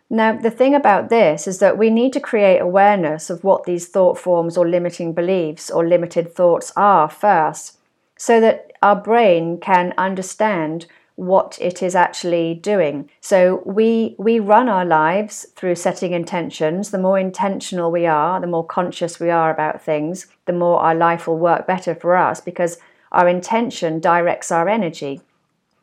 Now, 0.09 0.37
the 0.37 0.51
thing 0.51 0.73
about 0.73 1.09
this 1.09 1.47
is 1.47 1.59
that 1.59 1.77
we 1.77 1.89
need 1.89 2.13
to 2.13 2.21
create 2.21 2.59
awareness 2.59 3.29
of 3.29 3.43
what 3.43 3.65
these 3.65 3.89
thought 3.89 4.17
forms 4.17 4.55
or 4.55 4.65
limiting 4.65 5.11
beliefs 5.11 5.69
or 5.69 5.85
limited 5.85 6.33
thoughts 6.33 6.71
are 6.77 7.09
first, 7.09 7.77
so 8.17 8.39
that 8.39 8.71
our 8.81 8.95
brain 8.95 9.59
can 9.59 9.93
understand 9.97 10.85
what 11.17 11.57
it 11.59 11.81
is 11.81 11.95
actually 11.95 12.53
doing. 12.53 13.09
So 13.21 13.63
we 13.65 14.15
we 14.19 14.39
run 14.39 14.69
our 14.69 14.85
lives 14.85 15.47
through 15.55 15.73
setting 15.75 16.13
intentions. 16.13 16.91
The 16.91 16.99
more 16.99 17.17
intentional 17.17 17.91
we 17.91 18.05
are, 18.05 18.39
the 18.39 18.47
more 18.47 18.65
conscious 18.65 19.19
we 19.19 19.31
are 19.31 19.51
about 19.51 19.81
things, 19.81 20.27
the 20.45 20.53
more 20.53 20.79
our 20.79 20.93
life 20.93 21.27
will 21.27 21.39
work 21.39 21.65
better 21.65 21.95
for 21.95 22.15
us 22.15 22.39
because 22.39 22.77
our 23.11 23.27
intention 23.27 23.99
directs 23.99 24.51
our 24.51 24.69
energy. 24.69 25.21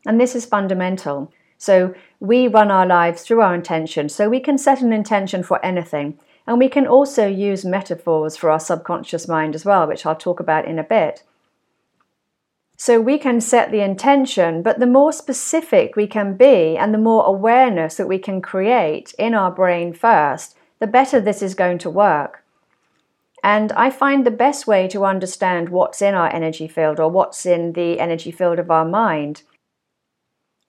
And 0.07 0.21
this 0.21 0.37
is 0.37 0.47
fundamental. 0.47 1.33
So 1.59 1.95
we 2.21 2.47
run 2.47 2.71
our 2.71 2.87
lives 2.87 3.23
through 3.23 3.41
our 3.41 3.57
intention. 3.57 4.09
So 4.09 4.29
we 4.29 4.39
can 4.39 4.57
set 4.57 4.83
an 4.83 4.93
intention 4.93 5.43
for 5.43 5.65
anything. 5.65 6.17
And 6.47 6.59
we 6.59 6.69
can 6.69 6.87
also 6.87 7.27
use 7.27 7.65
metaphors 7.65 8.37
for 8.37 8.51
our 8.51 8.61
subconscious 8.61 9.27
mind 9.27 9.57
as 9.57 9.65
well, 9.65 9.89
which 9.89 10.07
I'll 10.07 10.15
talk 10.15 10.39
about 10.39 10.67
in 10.67 10.79
a 10.79 10.85
bit. 10.85 11.25
So 12.85 13.01
we 13.01 13.17
can 13.17 13.41
set 13.41 13.71
the 13.71 13.81
intention, 13.81 14.61
but 14.61 14.79
the 14.79 14.87
more 14.87 15.11
specific 15.11 15.97
we 15.97 16.07
can 16.07 16.37
be 16.37 16.77
and 16.77 16.93
the 16.93 16.99
more 16.99 17.25
awareness 17.25 17.97
that 17.97 18.09
we 18.09 18.19
can 18.19 18.43
create 18.43 19.15
in 19.19 19.33
our 19.33 19.51
brain 19.51 19.95
first, 19.95 20.55
the 20.81 20.87
better 20.87 21.19
this 21.19 21.41
is 21.41 21.55
going 21.55 21.79
to 21.79 21.89
work. 21.89 22.45
And 23.43 23.73
I 23.73 23.89
find 23.89 24.27
the 24.27 24.31
best 24.31 24.67
way 24.67 24.87
to 24.89 25.07
understand 25.07 25.71
what's 25.71 26.03
in 26.03 26.15
our 26.15 26.31
energy 26.31 26.69
field 26.69 27.01
or 27.01 27.09
what's 27.09 27.47
in 27.47 27.73
the 27.73 27.99
energy 27.99 28.31
field 28.31 28.59
of 28.59 28.71
our 28.71 28.85
mind 28.85 29.45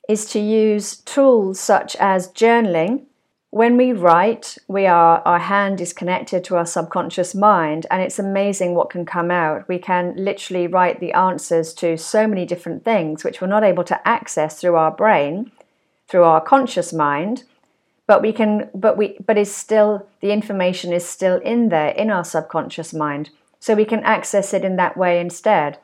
is 0.07 0.25
to 0.27 0.39
use 0.39 0.95
tools 0.95 1.59
such 1.59 1.97
as 1.97 2.31
journaling, 2.31 3.07
when 3.55 3.77
we 3.77 3.93
write, 3.93 4.57
we 4.67 4.85
are 4.85 5.21
our 5.23 5.39
hand 5.39 5.79
is 5.79 5.93
connected 5.93 6.43
to 6.43 6.57
our 6.57 6.65
subconscious 6.65 7.33
mind, 7.33 7.85
and 7.89 8.01
it's 8.01 8.19
amazing 8.19 8.75
what 8.75 8.89
can 8.89 9.05
come 9.05 9.31
out. 9.31 9.65
We 9.69 9.79
can 9.79 10.13
literally 10.17 10.67
write 10.67 10.99
the 10.99 11.13
answers 11.13 11.73
to 11.75 11.95
so 11.95 12.27
many 12.27 12.45
different 12.45 12.83
things 12.83 13.23
which 13.23 13.39
we're 13.39 13.47
not 13.47 13.63
able 13.63 13.85
to 13.85 14.05
access 14.05 14.59
through 14.59 14.75
our 14.75 14.91
brain, 14.91 15.53
through 16.09 16.25
our 16.25 16.41
conscious 16.41 16.91
mind. 16.91 17.45
But 18.07 18.21
we 18.21 18.33
can, 18.33 18.69
but 18.75 18.97
we, 18.97 19.15
but 19.25 19.37
is 19.37 19.55
still 19.55 20.05
the 20.19 20.33
information 20.33 20.91
is 20.91 21.07
still 21.07 21.37
in 21.37 21.69
there 21.69 21.91
in 21.91 22.11
our 22.11 22.25
subconscious 22.25 22.93
mind, 22.93 23.29
so 23.61 23.73
we 23.73 23.85
can 23.85 24.03
access 24.03 24.53
it 24.53 24.65
in 24.65 24.75
that 24.75 24.97
way 24.97 25.17
instead. 25.17 25.77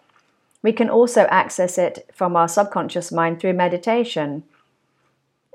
We 0.61 0.73
can 0.73 0.89
also 0.89 1.21
access 1.27 1.77
it 1.77 2.05
from 2.13 2.35
our 2.35 2.49
subconscious 2.49 3.13
mind 3.13 3.39
through 3.39 3.53
meditation. 3.53 4.43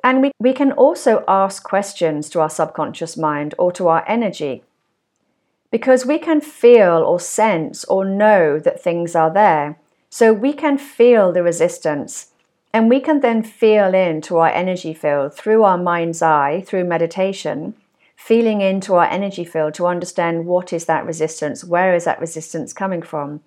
And 0.06 0.22
we, 0.22 0.30
we 0.38 0.52
can 0.52 0.70
also 0.70 1.24
ask 1.26 1.64
questions 1.64 2.30
to 2.30 2.40
our 2.40 2.48
subconscious 2.48 3.16
mind 3.16 3.56
or 3.58 3.72
to 3.72 3.88
our 3.88 4.04
energy 4.06 4.62
because 5.72 6.06
we 6.06 6.20
can 6.20 6.40
feel 6.40 7.02
or 7.02 7.18
sense 7.18 7.84
or 7.86 8.04
know 8.04 8.60
that 8.60 8.80
things 8.80 9.16
are 9.16 9.34
there. 9.34 9.80
So 10.08 10.32
we 10.32 10.52
can 10.52 10.78
feel 10.78 11.32
the 11.32 11.42
resistance 11.42 12.28
and 12.72 12.88
we 12.88 13.00
can 13.00 13.18
then 13.18 13.42
feel 13.42 13.94
into 13.94 14.36
our 14.36 14.48
energy 14.48 14.94
field 14.94 15.34
through 15.34 15.64
our 15.64 15.76
mind's 15.76 16.22
eye, 16.22 16.62
through 16.64 16.84
meditation, 16.84 17.74
feeling 18.14 18.60
into 18.60 18.94
our 18.94 19.06
energy 19.06 19.44
field 19.44 19.74
to 19.74 19.88
understand 19.88 20.46
what 20.46 20.72
is 20.72 20.84
that 20.84 21.04
resistance, 21.04 21.64
where 21.64 21.96
is 21.96 22.04
that 22.04 22.20
resistance 22.20 22.72
coming 22.72 23.02
from. 23.02 23.40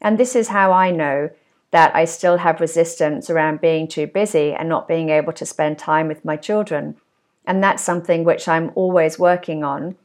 And 0.00 0.18
this 0.18 0.34
is 0.34 0.48
how 0.48 0.72
I 0.72 0.90
know 0.90 1.30
that 1.72 1.94
I 1.96 2.04
still 2.04 2.36
have 2.36 2.60
resistance 2.60 3.28
around 3.28 3.60
being 3.60 3.88
too 3.88 4.06
busy 4.06 4.52
and 4.52 4.68
not 4.68 4.86
being 4.86 5.08
able 5.08 5.32
to 5.32 5.46
spend 5.46 5.78
time 5.78 6.06
with 6.06 6.24
my 6.24 6.36
children. 6.36 6.96
And 7.46 7.62
that's 7.62 7.82
something 7.82 8.24
which 8.24 8.46
I'm 8.46 8.70
always 8.74 9.18
working 9.18 9.64
on 9.64 9.96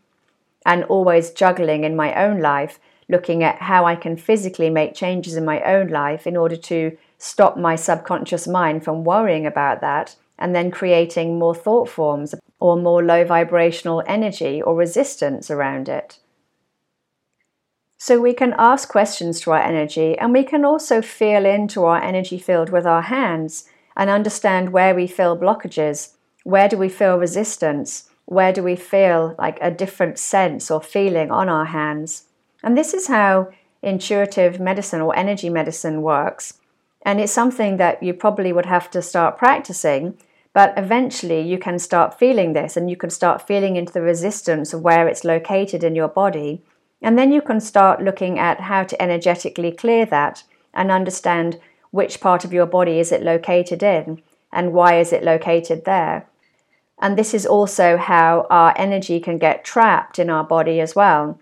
and 0.66 0.86
always 0.86 1.32
juggling 1.32 1.84
in 1.84 1.96
my 1.96 2.16
own 2.16 2.40
life, 2.40 2.80
looking 3.10 3.44
at 3.44 3.62
how 3.62 3.86
I 3.86 3.96
can 3.96 4.18
physically 4.18 4.70
make 4.70 4.96
changes 4.96 5.36
in 5.36 5.46
my 5.46 5.62
own 5.62 5.90
life 5.90 6.26
in 6.26 6.36
order 6.36 6.56
to 6.56 6.98
stop 7.18 7.58
my 7.58 7.76
subconscious 7.76 8.48
mind 8.48 8.84
from 8.84 9.04
worrying 9.04 9.46
about 9.46 9.82
that 9.82 10.16
and 10.40 10.56
then 10.56 10.72
creating 10.72 11.38
more 11.38 11.56
thought 11.56 11.90
forms 11.90 12.34
or 12.60 12.78
more 12.78 13.04
low 13.04 13.26
vibrational 13.26 14.04
energy 14.08 14.62
or 14.62 14.76
resistance 14.76 15.52
around 15.52 15.90
it. 15.90 16.20
So 18.00 18.20
we 18.20 18.34
can 18.34 18.54
ask 18.60 18.90
questions 18.90 19.42
to 19.42 19.52
our 19.52 19.62
energy 19.62 20.18
and 20.20 20.32
we 20.32 20.44
can 20.44 20.64
also 20.64 21.02
feel 21.02 21.46
into 21.46 21.84
our 21.84 22.02
energy 22.02 22.38
field 22.38 22.70
with 22.70 22.86
our 22.86 23.02
hands 23.02 23.68
and 23.96 24.10
understand 24.10 24.72
where 24.72 24.94
we 24.94 25.08
feel 25.08 25.36
blockages, 25.36 26.14
where 26.44 26.70
do 26.70 26.78
we 26.78 26.90
feel 26.90 27.18
resistance, 27.18 28.10
where 28.26 28.54
do 28.54 28.62
we 28.62 28.76
feel 28.76 29.36
like 29.40 29.58
a 29.62 29.72
different 29.72 30.20
sense 30.20 30.70
or 30.70 30.80
feeling 30.80 31.32
on 31.32 31.50
our 31.50 31.66
hands. 31.66 32.26
And 32.64 32.78
this 32.78 32.94
is 32.94 33.08
how 33.08 33.50
intuitive 33.82 34.60
medicine 34.60 35.02
or 35.02 35.16
energy 35.16 35.50
medicine 35.50 36.04
works. 36.04 36.60
And 37.02 37.20
it's 37.20 37.32
something 37.32 37.78
that 37.78 38.04
you 38.04 38.14
probably 38.14 38.54
would 38.54 38.66
have 38.68 38.92
to 38.92 39.02
start 39.02 39.40
practicing, 39.40 40.18
but 40.54 40.74
eventually 40.78 41.42
you 41.42 41.58
can 41.58 41.80
start 41.80 42.20
feeling 42.20 42.54
this 42.54 42.78
and 42.78 42.90
you 42.92 42.96
can 42.96 43.10
start 43.10 43.48
feeling 43.48 43.76
into 43.76 43.94
the 43.94 44.02
resistance 44.02 44.72
of 44.72 44.82
where 44.82 45.08
it's 45.08 45.24
located 45.24 45.84
in 45.84 45.96
your 45.96 46.10
body 46.10 46.62
and 47.02 47.18
then 47.18 47.32
you 47.32 47.42
can 47.42 47.60
start 47.60 48.02
looking 48.02 48.40
at 48.40 48.62
how 48.62 48.84
to 48.84 49.02
energetically 49.02 49.72
clear 49.72 50.06
that 50.06 50.44
and 50.74 50.92
understand 50.92 51.60
which 51.92 52.20
part 52.20 52.44
of 52.44 52.54
your 52.54 52.66
body 52.66 53.00
is 53.00 53.12
it 53.12 53.24
located 53.24 53.84
in 53.84 54.22
and 54.52 54.74
why 54.74 55.00
is 55.00 55.14
it 55.14 55.24
located 55.24 55.86
there. 55.86 56.28
And 57.00 57.18
this 57.18 57.34
is 57.34 57.46
also 57.46 57.98
how 57.98 58.48
our 58.50 58.74
energy 58.76 59.20
can 59.20 59.38
get 59.38 59.64
trapped 59.64 60.18
in 60.18 60.30
our 60.30 60.44
body 60.44 60.80
as 60.80 60.96
well 60.96 61.40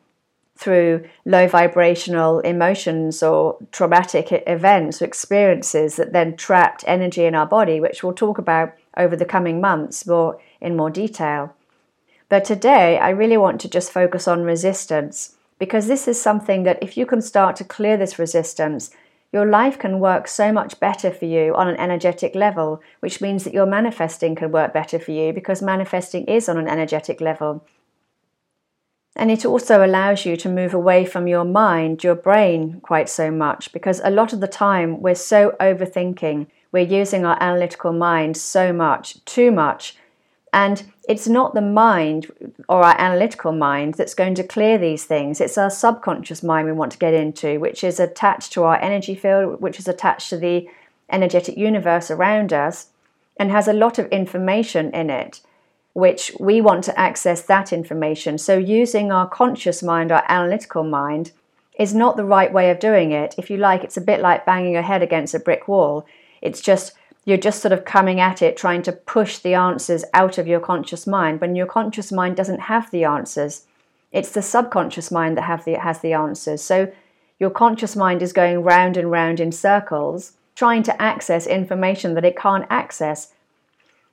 through 0.57 1.05
low 1.25 1.47
vibrational 1.47 2.39
emotions 2.39 3.21
or 3.21 3.57
traumatic 3.71 4.27
events 4.47 5.01
or 5.01 5.05
experiences 5.05 5.95
that 5.97 6.13
then 6.13 6.35
trapped 6.35 6.83
energy 6.87 7.25
in 7.25 7.35
our 7.35 7.45
body, 7.45 7.79
which 7.79 8.03
we'll 8.03 8.13
talk 8.13 8.37
about 8.37 8.73
over 8.97 9.15
the 9.15 9.25
coming 9.25 9.59
months 9.59 10.05
more 10.05 10.39
in 10.61 10.75
more 10.75 10.89
detail. 10.89 11.53
But 12.29 12.45
today 12.45 12.97
I 12.97 13.09
really 13.09 13.37
want 13.37 13.61
to 13.61 13.69
just 13.69 13.91
focus 13.91 14.27
on 14.27 14.43
resistance 14.43 15.34
because 15.59 15.87
this 15.87 16.07
is 16.07 16.21
something 16.21 16.63
that 16.63 16.81
if 16.81 16.97
you 16.97 17.05
can 17.05 17.21
start 17.21 17.55
to 17.57 17.63
clear 17.63 17.97
this 17.97 18.19
resistance, 18.19 18.91
your 19.31 19.45
life 19.45 19.77
can 19.77 19.99
work 19.99 20.27
so 20.27 20.51
much 20.51 20.79
better 20.79 21.11
for 21.11 21.25
you 21.25 21.53
on 21.55 21.67
an 21.67 21.77
energetic 21.77 22.35
level, 22.35 22.81
which 22.99 23.19
means 23.21 23.43
that 23.43 23.53
your 23.53 23.65
manifesting 23.65 24.35
can 24.35 24.51
work 24.51 24.73
better 24.73 24.99
for 24.99 25.11
you 25.11 25.33
because 25.33 25.61
manifesting 25.61 26.25
is 26.25 26.47
on 26.47 26.57
an 26.57 26.67
energetic 26.67 27.19
level. 27.19 27.65
And 29.15 29.31
it 29.31 29.45
also 29.45 29.85
allows 29.85 30.25
you 30.25 30.35
to 30.37 30.49
move 30.49 30.73
away 30.73 31.05
from 31.05 31.27
your 31.27 31.45
mind, 31.45 32.03
your 32.03 32.15
brain, 32.15 32.81
quite 32.81 33.07
so 33.07 33.31
much, 33.31 33.71
because 33.71 34.01
a 34.03 34.09
lot 34.09 34.33
of 34.33 34.41
the 34.41 34.47
time 34.47 35.01
we're 35.01 35.15
so 35.15 35.55
overthinking. 35.59 36.47
We're 36.71 36.83
using 36.99 37.25
our 37.25 37.37
analytical 37.41 37.93
mind 37.93 38.35
so 38.35 38.73
much, 38.73 39.23
too 39.23 39.51
much, 39.51 39.95
and 40.51 40.83
it's 41.07 41.27
not 41.27 41.53
the 41.53 41.61
mind 41.61 42.31
or 42.67 42.83
our 42.83 42.99
analytical 42.99 43.51
mind 43.51 43.95
that's 43.95 44.13
going 44.13 44.35
to 44.35 44.43
clear 44.43 44.77
these 44.77 45.05
things. 45.05 45.39
It's 45.39 45.57
our 45.57 45.69
subconscious 45.69 46.43
mind 46.43 46.67
we 46.67 46.73
want 46.73 46.91
to 46.93 46.97
get 46.97 47.13
into, 47.13 47.59
which 47.59 47.83
is 47.83 47.99
attached 47.99 48.53
to 48.53 48.63
our 48.63 48.81
energy 48.81 49.15
field, 49.15 49.61
which 49.61 49.79
is 49.79 49.87
attached 49.87 50.29
to 50.29 50.37
the 50.37 50.67
energetic 51.09 51.57
universe 51.57 52.09
around 52.09 52.51
us, 52.51 52.87
and 53.37 53.51
has 53.51 53.67
a 53.67 53.73
lot 53.73 53.99
of 53.99 54.07
information 54.07 54.91
in 54.91 55.09
it, 55.09 55.41
which 55.93 56.31
we 56.39 56.61
want 56.61 56.83
to 56.85 56.99
access 56.99 57.41
that 57.43 57.71
information. 57.71 58.37
So, 58.37 58.57
using 58.57 59.11
our 59.11 59.27
conscious 59.27 59.83
mind, 59.83 60.11
our 60.11 60.23
analytical 60.27 60.83
mind, 60.83 61.31
is 61.77 61.93
not 61.93 62.15
the 62.15 62.25
right 62.25 62.51
way 62.51 62.69
of 62.69 62.79
doing 62.79 63.11
it. 63.11 63.35
If 63.37 63.49
you 63.49 63.57
like, 63.57 63.83
it's 63.83 63.97
a 63.97 64.01
bit 64.01 64.21
like 64.21 64.45
banging 64.45 64.73
your 64.73 64.81
head 64.81 65.01
against 65.01 65.33
a 65.33 65.39
brick 65.39 65.67
wall. 65.67 66.05
It's 66.41 66.61
just 66.61 66.93
you're 67.25 67.37
just 67.37 67.61
sort 67.61 67.71
of 67.71 67.85
coming 67.85 68.19
at 68.19 68.41
it 68.41 68.55
trying 68.55 68.83
to 68.83 68.91
push 68.91 69.39
the 69.39 69.55
answers 69.55 70.05
out 70.13 70.37
of 70.37 70.47
your 70.47 70.59
conscious 70.59 71.05
mind. 71.05 71.41
When 71.41 71.55
your 71.55 71.65
conscious 71.65 72.11
mind 72.11 72.37
doesn't 72.37 72.61
have 72.61 72.89
the 72.91 73.03
answers 73.03 73.65
it's 74.15 74.31
the 74.31 74.41
subconscious 74.41 75.11
mind 75.11 75.35
that 75.35 75.41
have 75.41 75.65
the, 75.65 75.73
has 75.73 75.99
the 75.99 76.13
answers. 76.13 76.61
So 76.61 76.89
your 77.37 77.49
conscious 77.49 77.97
mind 77.97 78.21
is 78.21 78.31
going 78.31 78.63
round 78.63 78.95
and 78.95 79.11
round 79.11 79.41
in 79.41 79.51
circles 79.51 80.37
trying 80.55 80.83
to 80.83 81.01
access 81.01 81.45
information 81.45 82.13
that 82.13 82.23
it 82.23 82.37
can't 82.37 82.65
access. 82.69 83.33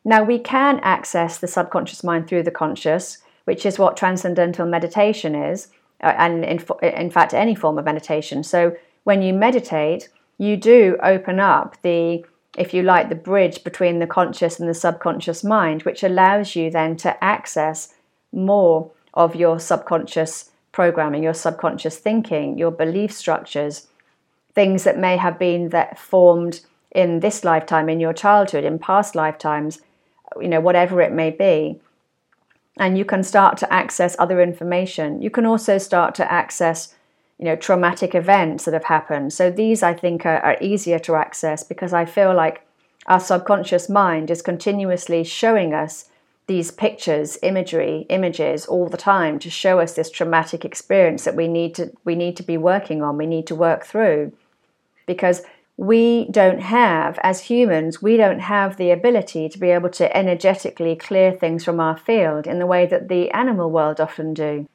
Now 0.04 0.24
we 0.24 0.40
can 0.40 0.80
access 0.80 1.38
the 1.38 1.46
subconscious 1.46 2.02
mind 2.02 2.26
through 2.26 2.42
the 2.42 2.50
conscious 2.50 3.18
which 3.44 3.64
is 3.64 3.78
what 3.78 3.96
transcendental 3.96 4.66
meditation 4.66 5.36
is 5.36 5.68
uh, 6.00 6.14
and 6.18 6.44
in, 6.44 6.60
in 6.82 7.10
fact 7.10 7.32
any 7.32 7.54
form 7.54 7.78
of 7.78 7.84
meditation. 7.84 8.42
So 8.42 8.76
when 9.04 9.22
you 9.22 9.32
meditate 9.32 10.08
you 10.36 10.56
do 10.56 10.96
open 11.00 11.38
up 11.38 11.80
the 11.82 12.24
if 12.56 12.74
you 12.74 12.82
like, 12.82 13.08
the 13.08 13.14
bridge 13.14 13.64
between 13.64 13.98
the 13.98 14.06
conscious 14.06 14.60
and 14.60 14.68
the 14.68 14.74
subconscious 14.74 15.42
mind, 15.42 15.82
which 15.82 16.02
allows 16.02 16.54
you 16.54 16.70
then 16.70 16.96
to 16.98 17.22
access 17.24 17.94
more 18.32 18.90
of 19.14 19.34
your 19.34 19.58
subconscious 19.58 20.50
programming, 20.70 21.22
your 21.22 21.34
subconscious 21.34 21.98
thinking, 21.98 22.58
your 22.58 22.70
belief 22.70 23.12
structures, 23.12 23.88
things 24.54 24.84
that 24.84 24.98
may 24.98 25.16
have 25.16 25.38
been 25.38 25.70
that 25.70 25.98
formed 25.98 26.60
in 26.90 27.20
this 27.20 27.44
lifetime, 27.44 27.88
in 27.88 28.00
your 28.00 28.12
childhood, 28.12 28.64
in 28.64 28.78
past 28.78 29.14
lifetimes, 29.14 29.80
you 30.40 30.48
know, 30.48 30.60
whatever 30.60 31.00
it 31.00 31.12
may 31.12 31.30
be. 31.30 31.80
And 32.78 32.96
you 32.96 33.04
can 33.04 33.22
start 33.22 33.58
to 33.58 33.72
access 33.72 34.16
other 34.18 34.40
information. 34.40 35.20
You 35.20 35.30
can 35.30 35.46
also 35.46 35.78
start 35.78 36.14
to 36.16 36.32
access 36.32 36.94
you 37.42 37.48
know 37.48 37.56
traumatic 37.56 38.14
events 38.14 38.66
that 38.66 38.74
have 38.74 38.84
happened. 38.84 39.32
So 39.32 39.50
these 39.50 39.82
i 39.82 39.92
think 39.92 40.24
are, 40.24 40.38
are, 40.38 40.56
easier 40.60 41.00
to 41.00 41.16
access 41.16 41.64
because 41.64 41.92
i 41.92 42.04
feel 42.04 42.32
like 42.32 42.64
our 43.06 43.18
subconscious 43.18 43.88
mind 43.88 44.30
is 44.30 44.42
continuously 44.42 45.24
showing 45.24 45.74
us 45.74 46.08
these 46.46 46.70
pictures 46.70 47.38
imagery 47.42 48.06
images 48.10 48.64
all 48.66 48.88
the 48.88 48.96
time 48.96 49.40
to 49.40 49.50
show 49.50 49.80
us 49.80 49.94
this 49.94 50.08
traumatic 50.08 50.64
experience 50.64 51.24
that 51.24 51.34
we 51.34 51.48
need 51.48 51.74
to 51.74 51.90
we 52.04 52.14
need 52.14 52.36
to 52.36 52.44
be 52.44 52.56
working 52.56 53.02
on 53.02 53.18
we 53.18 53.26
need 53.26 53.48
to 53.48 53.56
work 53.56 53.84
through. 53.84 54.32
Because 55.04 55.42
we 55.76 56.28
don't 56.30 56.60
have 56.60 57.18
as 57.24 57.46
humans 57.52 58.00
we 58.00 58.16
don't 58.16 58.44
have 58.54 58.76
the 58.76 58.92
ability 58.92 59.48
to 59.48 59.58
be 59.58 59.70
able 59.70 59.90
to 59.90 60.16
energetically 60.16 60.94
clear 60.94 61.32
things 61.32 61.64
from 61.64 61.80
our 61.80 61.96
field 61.96 62.46
in 62.46 62.60
the 62.60 62.70
way 62.74 62.86
that 62.86 63.08
the 63.08 63.28
animal 63.32 63.68
world 63.68 63.98
often 64.00 64.32
do 64.32 64.68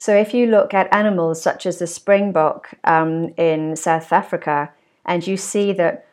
so, 0.00 0.16
if 0.16 0.32
you 0.32 0.46
look 0.46 0.72
at 0.72 0.92
animals 0.94 1.42
such 1.42 1.66
as 1.66 1.78
the 1.78 1.86
springbok 1.86 2.70
um, 2.84 3.34
in 3.36 3.76
South 3.76 4.12
Africa, 4.12 4.72
and 5.04 5.26
you 5.26 5.36
see 5.36 5.74
that 5.74 6.06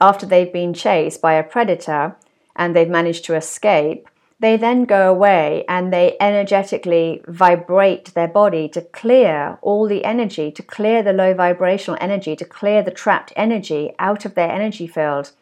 after 0.00 0.24
they've 0.24 0.52
been 0.52 0.72
chased 0.72 1.20
by 1.20 1.34
a 1.34 1.42
predator 1.42 2.14
and 2.54 2.76
they've 2.76 2.88
managed 2.88 3.24
to 3.24 3.34
escape, 3.34 4.08
they 4.38 4.56
then 4.56 4.84
go 4.84 5.10
away 5.10 5.64
and 5.68 5.92
they 5.92 6.16
energetically 6.20 7.22
vibrate 7.26 8.14
their 8.14 8.28
body 8.28 8.68
to 8.68 8.82
clear 8.82 9.58
all 9.62 9.88
the 9.88 10.04
energy, 10.04 10.52
to 10.52 10.62
clear 10.62 11.02
the 11.02 11.12
low 11.12 11.34
vibrational 11.34 11.98
energy, 12.00 12.36
to 12.36 12.44
clear 12.44 12.82
the 12.82 12.90
trapped 12.92 13.32
energy 13.34 13.94
out 13.98 14.24
of 14.24 14.36
their 14.36 14.50
energy 14.50 14.86
field. 14.86 15.32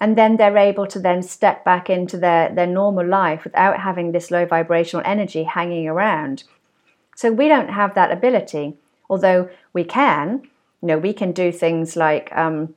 And 0.00 0.18
then 0.18 0.36
they're 0.36 0.58
able 0.58 0.86
to 0.88 0.98
then 0.98 1.22
step 1.22 1.64
back 1.64 1.88
into 1.88 2.16
their, 2.16 2.52
their 2.52 2.66
normal 2.66 3.06
life 3.06 3.44
without 3.44 3.78
having 3.78 4.10
this 4.10 4.32
low 4.32 4.46
vibrational 4.46 5.06
energy 5.06 5.44
hanging 5.44 5.86
around. 5.86 6.42
So 7.20 7.30
we 7.30 7.48
don't 7.48 7.68
have 7.68 7.94
that 7.96 8.10
ability, 8.10 8.78
although 9.10 9.50
we 9.74 9.84
can. 9.84 10.40
You 10.80 10.88
know, 10.88 10.98
we 10.98 11.12
can 11.12 11.32
do 11.32 11.52
things 11.52 11.94
like 11.94 12.34
um, 12.34 12.74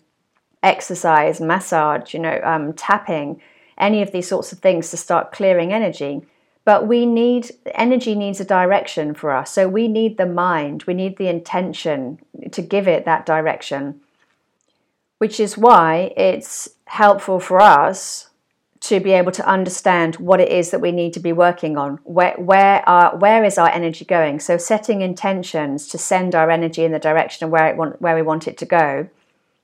exercise, 0.61 1.39
massage, 1.39 2.13
you 2.13 2.19
know, 2.19 2.41
um, 2.43 2.73
tapping, 2.73 3.41
any 3.77 4.01
of 4.01 4.11
these 4.11 4.27
sorts 4.27 4.51
of 4.51 4.59
things 4.59 4.91
to 4.91 4.97
start 4.97 5.31
clearing 5.31 5.71
energy. 5.71 6.23
But 6.65 6.89
we 6.89 7.05
need 7.05 7.51
energy 7.73 8.15
needs 8.15 8.41
a 8.41 8.43
direction 8.43 9.13
for 9.13 9.31
us. 9.31 9.53
So 9.53 9.69
we 9.69 9.87
need 9.87 10.17
the 10.17 10.25
mind, 10.25 10.83
we 10.87 10.93
need 10.93 11.15
the 11.15 11.29
intention 11.29 12.19
to 12.51 12.61
give 12.61 12.85
it 12.85 13.05
that 13.05 13.25
direction, 13.25 14.01
which 15.19 15.39
is 15.39 15.57
why 15.57 16.11
it's 16.17 16.67
helpful 16.83 17.39
for 17.39 17.61
us 17.61 18.29
to 18.83 18.99
be 18.99 19.13
able 19.13 19.31
to 19.31 19.47
understand 19.47 20.17
what 20.17 20.41
it 20.41 20.49
is 20.49 20.71
that 20.71 20.81
we 20.81 20.91
need 20.91 21.13
to 21.13 21.19
be 21.21 21.31
working 21.31 21.77
on. 21.77 21.99
Where 22.03 22.35
where 22.37 22.87
are 22.87 23.15
where 23.17 23.45
is 23.45 23.57
our 23.57 23.69
energy 23.69 24.03
going? 24.03 24.41
So 24.41 24.57
setting 24.57 25.01
intentions 25.01 25.87
to 25.87 25.97
send 25.97 26.35
our 26.35 26.51
energy 26.51 26.83
in 26.83 26.91
the 26.91 26.99
direction 26.99 27.45
of 27.45 27.51
where 27.51 27.67
it 27.67 27.77
want 27.77 28.01
where 28.01 28.15
we 28.15 28.21
want 28.21 28.45
it 28.45 28.57
to 28.57 28.65
go. 28.65 29.07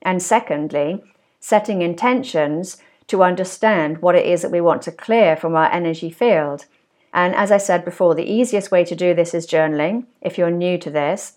And 0.01 0.23
secondly, 0.23 1.03
setting 1.41 1.81
intentions 1.81 2.77
to 3.07 3.21
understand 3.21 4.01
what 4.01 4.15
it 4.15 4.25
is 4.25 4.41
that 4.41 4.51
we 4.51 4.61
want 4.61 4.83
to 4.83 4.91
clear 4.91 5.35
from 5.35 5.53
our 5.53 5.69
energy 5.69 6.09
field. 6.09 6.65
And 7.13 7.35
as 7.35 7.51
I 7.51 7.57
said 7.57 7.83
before, 7.83 8.15
the 8.15 8.31
easiest 8.31 8.71
way 8.71 8.85
to 8.85 8.95
do 8.95 9.13
this 9.13 9.33
is 9.33 9.45
journaling 9.45 10.05
if 10.21 10.37
you're 10.37 10.51
new 10.51 10.77
to 10.77 10.89
this. 10.89 11.33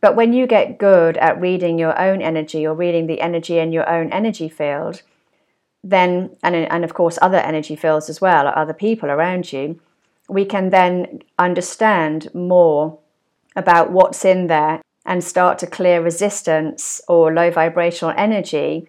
But 0.00 0.16
when 0.16 0.32
you 0.32 0.46
get 0.46 0.78
good 0.78 1.18
at 1.18 1.38
reading 1.38 1.78
your 1.78 1.98
own 2.00 2.22
energy 2.22 2.66
or 2.66 2.74
reading 2.74 3.06
the 3.06 3.20
energy 3.20 3.58
in 3.58 3.72
your 3.72 3.88
own 3.88 4.10
energy 4.10 4.48
field, 4.48 5.02
then, 5.90 6.36
and, 6.42 6.54
and 6.54 6.84
of 6.84 6.94
course, 6.94 7.18
other 7.22 7.38
energy 7.38 7.76
fields 7.76 8.08
as 8.08 8.20
well, 8.20 8.48
other 8.48 8.74
people 8.74 9.10
around 9.10 9.52
you, 9.52 9.80
we 10.28 10.44
can 10.44 10.70
then 10.70 11.22
understand 11.38 12.32
more 12.34 12.98
about 13.54 13.92
what's 13.92 14.24
in 14.24 14.48
there 14.48 14.82
and 15.04 15.22
start 15.22 15.58
to 15.60 15.66
clear 15.66 16.02
resistance 16.02 17.00
or 17.08 17.32
low 17.32 17.50
vibrational 17.50 18.14
energy 18.16 18.88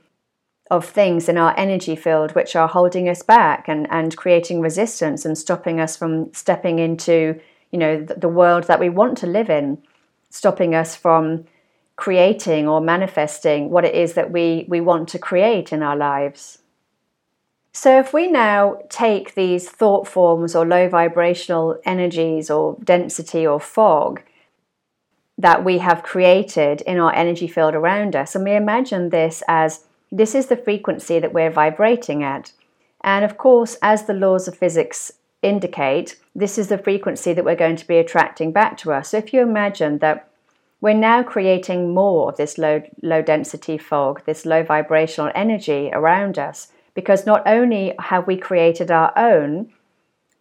of 0.70 0.84
things 0.86 1.30
in 1.30 1.38
our 1.38 1.54
energy 1.58 1.96
field 1.96 2.34
which 2.36 2.56
are 2.56 2.68
holding 2.68 3.08
us 3.08 3.22
back 3.22 3.68
and, 3.70 3.88
and 3.90 4.18
creating 4.18 4.60
resistance 4.60 5.24
and 5.24 5.38
stopping 5.38 5.80
us 5.80 5.96
from 5.96 6.34
stepping 6.34 6.80
into 6.80 7.40
you 7.72 7.80
know 7.80 8.04
the, 8.04 8.16
the 8.16 8.28
world 8.28 8.66
that 8.66 8.80
we 8.80 8.90
want 8.90 9.18
to 9.18 9.28
live 9.28 9.50
in 9.50 9.78
stopping 10.30 10.76
us 10.76 10.96
from 10.96 11.46
creating 11.96 12.68
or 12.68 12.80
manifesting 12.80 13.70
what 13.70 13.84
it 13.84 13.96
is 13.96 14.14
that 14.14 14.32
we, 14.32 14.66
we 14.68 14.80
want 14.80 15.10
to 15.10 15.20
create 15.20 15.74
in 15.74 15.82
our 15.82 15.96
lives. 15.96 16.60
So, 17.80 18.00
if 18.00 18.12
we 18.12 18.28
now 18.28 18.80
take 18.90 19.36
these 19.36 19.70
thought 19.70 20.08
forms 20.08 20.56
or 20.56 20.66
low 20.66 20.90
vibrational 20.90 21.80
energies 21.86 22.50
or 22.50 22.76
density 22.84 23.46
or 23.46 23.60
fog 23.60 24.24
that 25.38 25.64
we 25.64 25.78
have 25.78 26.02
created 26.02 26.82
in 26.82 26.98
our 26.98 27.14
energy 27.14 27.48
field 27.48 27.76
around 27.76 28.16
us, 28.16 28.34
and 28.34 28.44
we 28.44 28.56
imagine 28.56 29.12
this 29.12 29.44
as 29.48 29.86
this 30.12 30.34
is 30.34 30.48
the 30.48 30.58
frequency 30.58 31.20
that 31.20 31.34
we're 31.34 31.52
vibrating 31.52 32.24
at. 32.24 32.52
And 33.02 33.24
of 33.24 33.38
course, 33.38 33.78
as 33.84 34.08
the 34.08 34.14
laws 34.16 34.48
of 34.48 34.58
physics 34.58 35.12
indicate, 35.44 36.20
this 36.34 36.58
is 36.58 36.70
the 36.70 36.80
frequency 36.80 37.32
that 37.34 37.46
we're 37.46 37.56
going 37.56 37.76
to 37.76 37.88
be 37.88 37.98
attracting 37.98 38.52
back 38.52 38.78
to 38.78 38.92
us. 38.92 39.10
So 39.10 39.18
if 39.18 39.34
you 39.34 39.42
imagine 39.42 40.00
that 40.00 40.28
we're 40.82 40.96
now 40.96 41.22
creating 41.22 41.94
more 41.94 42.30
of 42.30 42.38
this 42.38 42.58
low, 42.58 42.82
low 43.04 43.22
density 43.22 43.78
fog, 43.78 44.26
this 44.26 44.48
low 44.48 44.64
vibrational 44.64 45.32
energy 45.36 45.92
around 45.94 46.40
us, 46.40 46.70
because 46.98 47.28
not 47.28 47.44
only 47.46 47.94
have 48.00 48.26
we 48.26 48.36
created 48.36 48.90
our 48.90 49.14
own, 49.16 49.72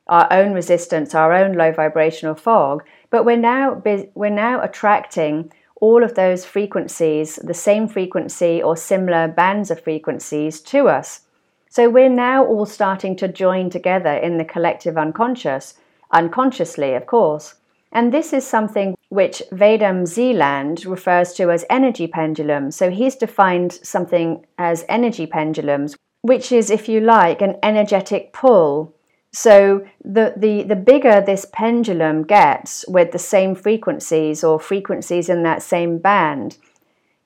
our 0.06 0.26
own 0.32 0.54
resistance, 0.54 1.14
our 1.14 1.34
own 1.34 1.52
low 1.52 1.70
vibrational 1.70 2.34
fog, 2.34 2.82
but 3.10 3.26
we're 3.26 3.36
now 3.36 3.82
we're 4.14 4.30
now 4.30 4.62
attracting 4.62 5.52
all 5.82 6.02
of 6.02 6.14
those 6.14 6.46
frequencies, 6.46 7.36
the 7.44 7.52
same 7.52 7.86
frequency 7.86 8.62
or 8.62 8.74
similar 8.74 9.28
bands 9.28 9.70
of 9.70 9.82
frequencies 9.82 10.62
to 10.62 10.88
us. 10.88 11.20
So 11.68 11.90
we're 11.90 12.08
now 12.08 12.46
all 12.46 12.64
starting 12.64 13.16
to 13.16 13.28
join 13.28 13.68
together 13.68 14.14
in 14.14 14.38
the 14.38 14.44
collective 14.46 14.96
unconscious, 14.96 15.74
unconsciously, 16.10 16.94
of 16.94 17.04
course. 17.04 17.56
And 17.92 18.14
this 18.14 18.32
is 18.32 18.46
something 18.46 18.96
which 19.10 19.42
Vadim 19.52 20.06
Zeland 20.06 20.86
refers 20.86 21.34
to 21.34 21.50
as 21.50 21.66
energy 21.68 22.06
pendulums. 22.06 22.76
So 22.76 22.90
he's 22.90 23.14
defined 23.14 23.74
something 23.82 24.46
as 24.56 24.86
energy 24.88 25.26
pendulums, 25.26 25.96
which 26.26 26.50
is, 26.50 26.70
if 26.70 26.88
you 26.88 27.00
like, 27.00 27.40
an 27.40 27.56
energetic 27.62 28.32
pull. 28.32 28.92
So 29.32 29.86
the, 30.04 30.34
the, 30.36 30.64
the 30.64 30.76
bigger 30.76 31.20
this 31.20 31.46
pendulum 31.52 32.24
gets 32.24 32.84
with 32.88 33.12
the 33.12 33.18
same 33.18 33.54
frequencies 33.54 34.42
or 34.42 34.58
frequencies 34.58 35.28
in 35.28 35.42
that 35.44 35.62
same 35.62 35.98
band, 35.98 36.56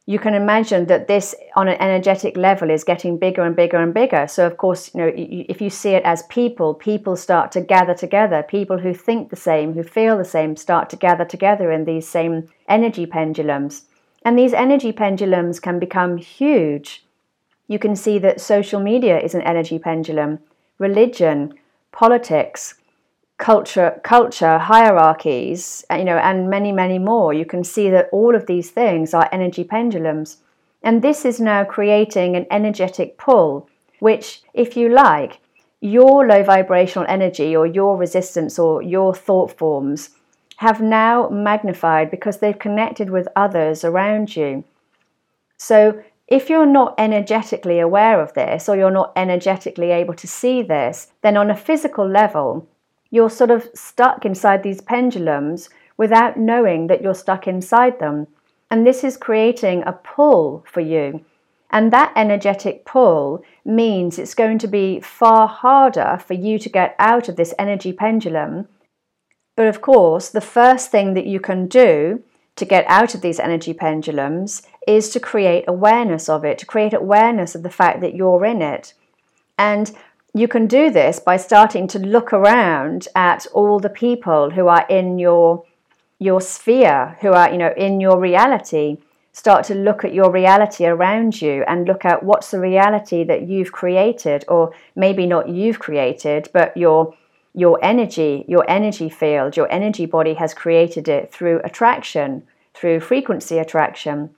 you 0.06 0.18
can 0.18 0.34
imagine 0.34 0.86
that 0.86 1.06
this 1.06 1.34
on 1.54 1.68
an 1.68 1.80
energetic 1.80 2.36
level 2.36 2.68
is 2.68 2.82
getting 2.82 3.16
bigger 3.16 3.42
and 3.42 3.54
bigger 3.54 3.76
and 3.76 3.94
bigger. 3.94 4.26
So 4.26 4.44
of 4.44 4.56
course 4.56 4.92
you 4.92 5.00
know 5.00 5.12
if 5.14 5.60
you 5.60 5.70
see 5.70 5.90
it 5.90 6.02
as 6.02 6.24
people 6.24 6.74
people 6.74 7.14
start 7.14 7.52
to 7.52 7.60
gather 7.60 7.94
together. 7.94 8.42
People 8.42 8.78
who 8.78 8.92
think 8.92 9.30
the 9.30 9.36
same 9.36 9.74
who 9.74 9.84
feel 9.84 10.18
the 10.18 10.24
same 10.24 10.56
start 10.56 10.90
to 10.90 10.96
gather 10.96 11.24
together 11.24 11.70
in 11.70 11.84
these 11.84 12.08
same 12.08 12.48
energy 12.68 13.06
pendulums. 13.06 13.84
And 14.24 14.36
these 14.36 14.52
energy 14.52 14.90
pendulums 14.90 15.60
can 15.60 15.78
become 15.78 16.16
huge 16.16 17.06
you 17.70 17.78
can 17.78 17.94
see 17.94 18.18
that 18.18 18.40
social 18.40 18.80
media 18.80 19.20
is 19.20 19.32
an 19.32 19.42
energy 19.42 19.78
pendulum. 19.78 20.40
Religion 20.78 21.54
politics 21.92 22.74
culture 23.38 23.98
culture 24.04 24.58
hierarchies 24.58 25.82
uh, 25.90 25.94
you 25.94 26.04
know 26.04 26.18
and 26.18 26.50
many 26.50 26.72
many 26.72 26.98
more. 26.98 27.32
You 27.32 27.46
can 27.46 27.62
see 27.62 27.88
that 27.90 28.08
all 28.10 28.34
of 28.34 28.46
these 28.46 28.70
things 28.70 29.14
are 29.14 29.28
energy 29.30 29.62
pendulums. 29.62 30.38
And 30.82 31.00
this 31.00 31.24
is 31.24 31.40
now 31.40 31.62
creating 31.64 32.34
an 32.34 32.46
energetic 32.50 33.16
pull 33.16 33.68
which 34.00 34.42
if 34.52 34.76
you 34.76 34.88
like 34.88 35.38
your 35.80 36.26
low 36.26 36.42
vibrational 36.42 37.06
energy 37.08 37.54
or 37.54 37.66
your 37.66 37.96
resistance 37.96 38.58
or 38.58 38.82
your 38.82 39.14
thought 39.14 39.56
forms 39.56 40.10
have 40.56 40.80
now 40.82 41.28
magnified 41.30 42.10
because 42.10 42.38
they've 42.38 42.66
connected 42.66 43.10
with 43.10 43.28
others 43.36 43.84
around 43.84 44.34
you. 44.34 44.64
So 45.56 46.02
if 46.30 46.48
you're 46.48 46.66
not 46.66 46.94
energetically 46.96 47.80
aware 47.80 48.20
of 48.20 48.32
this 48.34 48.68
or 48.68 48.76
you're 48.76 48.90
not 48.90 49.12
energetically 49.16 49.90
able 49.90 50.14
to 50.14 50.26
see 50.26 50.62
this 50.62 51.12
then 51.22 51.36
on 51.36 51.50
a 51.50 51.56
physical 51.56 52.08
level 52.08 52.66
you're 53.10 53.30
sort 53.30 53.50
of 53.50 53.68
stuck 53.74 54.24
inside 54.24 54.62
these 54.62 54.80
pendulums 54.80 55.68
without 55.96 56.38
knowing 56.38 56.86
that 56.86 57.02
you're 57.02 57.14
stuck 57.14 57.46
inside 57.46 57.98
them. 57.98 58.26
And 58.70 58.86
this 58.86 59.04
is 59.04 59.16
creating 59.16 59.82
a 59.84 59.92
pull 59.92 60.64
for 60.66 60.80
you. 60.80 61.24
And 61.70 61.92
that 61.92 62.12
energetic 62.16 62.84
pull 62.84 63.44
means 63.64 64.18
it's 64.18 64.34
going 64.34 64.58
to 64.60 64.68
be 64.68 65.00
far 65.00 65.46
harder 65.46 66.18
for 66.24 66.34
you 66.34 66.58
to 66.58 66.68
get 66.68 66.94
out 66.98 67.28
of 67.28 67.36
this 67.36 67.52
energy 67.58 67.92
pendulum. 67.92 68.68
But 69.56 69.66
of 69.66 69.80
course, 69.80 70.30
the 70.30 70.40
first 70.40 70.90
thing 70.90 71.14
that 71.14 71.26
you 71.26 71.38
can 71.38 71.66
do 71.66 72.22
to 72.56 72.64
get 72.64 72.84
out 72.88 73.14
of 73.14 73.20
these 73.20 73.38
energy 73.38 73.74
pendulums 73.74 74.62
is 74.86 75.10
to 75.10 75.20
create 75.20 75.64
awareness 75.68 76.28
of 76.28 76.44
it, 76.44 76.58
to 76.58 76.66
create 76.66 76.94
awareness 76.94 77.54
of 77.54 77.62
the 77.62 77.70
fact 77.70 78.00
that 78.00 78.14
you're 78.14 78.44
in 78.44 78.62
it. 78.62 78.94
And 79.58 79.92
you 80.32 80.48
can 80.48 80.66
do 80.66 80.90
this 80.90 81.18
by 81.18 81.36
starting 81.36 81.86
to 81.88 81.98
look 81.98 82.32
around 82.32 83.08
at 83.14 83.46
all 83.52 83.78
the 83.78 83.90
people 83.90 84.50
who 84.50 84.68
are 84.68 84.86
in 84.88 85.18
your 85.18 85.64
your 86.18 86.40
sphere 86.40 87.16
who 87.20 87.32
are 87.32 87.50
you 87.50 87.58
know 87.58 87.72
in 87.76 88.00
your 88.00 88.18
reality 88.18 88.98
start 89.32 89.64
to 89.64 89.74
look 89.74 90.04
at 90.04 90.12
your 90.12 90.30
reality 90.30 90.84
around 90.84 91.40
you 91.40 91.64
and 91.66 91.86
look 91.86 92.04
at 92.04 92.22
what's 92.22 92.50
the 92.50 92.60
reality 92.60 93.24
that 93.24 93.48
you've 93.48 93.72
created 93.72 94.44
or 94.48 94.72
maybe 94.94 95.26
not 95.26 95.48
you've 95.48 95.78
created 95.78 96.48
but 96.52 96.76
your 96.76 97.14
your 97.54 97.78
energy 97.82 98.44
your 98.46 98.64
energy 98.68 99.08
field 99.08 99.56
your 99.56 99.70
energy 99.72 100.06
body 100.06 100.34
has 100.34 100.54
created 100.54 101.08
it 101.08 101.32
through 101.32 101.60
attraction 101.64 102.42
through 102.74 103.00
frequency 103.00 103.58
attraction 103.58 104.30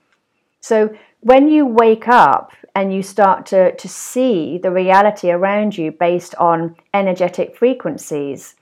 so 0.63 0.95
when 1.19 1.49
you 1.49 1.65
wake 1.65 2.07
up 2.07 2.53
and 2.73 2.93
you 2.93 3.03
start 3.03 3.45
to, 3.47 3.75
to 3.75 3.87
see 3.89 4.57
the 4.57 4.71
reality 4.71 5.29
around 5.29 5.77
you 5.77 5.91
based 5.91 6.33
on 6.35 6.77
energetic 6.93 7.57
frequencies, 7.57 8.55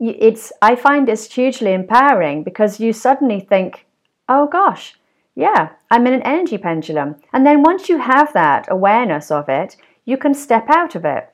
it's 0.00 0.52
I 0.62 0.74
find 0.74 1.10
it's 1.10 1.30
hugely 1.30 1.74
empowering 1.74 2.44
because 2.44 2.80
you 2.80 2.94
suddenly 2.94 3.40
think, 3.40 3.84
oh 4.26 4.46
gosh, 4.46 4.98
yeah, 5.34 5.72
I'm 5.90 6.06
in 6.06 6.14
an 6.14 6.22
energy 6.22 6.56
pendulum. 6.56 7.16
And 7.34 7.44
then 7.44 7.62
once 7.62 7.90
you 7.90 7.98
have 7.98 8.32
that 8.32 8.66
awareness 8.70 9.30
of 9.30 9.50
it, 9.50 9.76
you 10.06 10.16
can 10.16 10.32
step 10.32 10.64
out 10.70 10.94
of 10.94 11.04
it. 11.04 11.28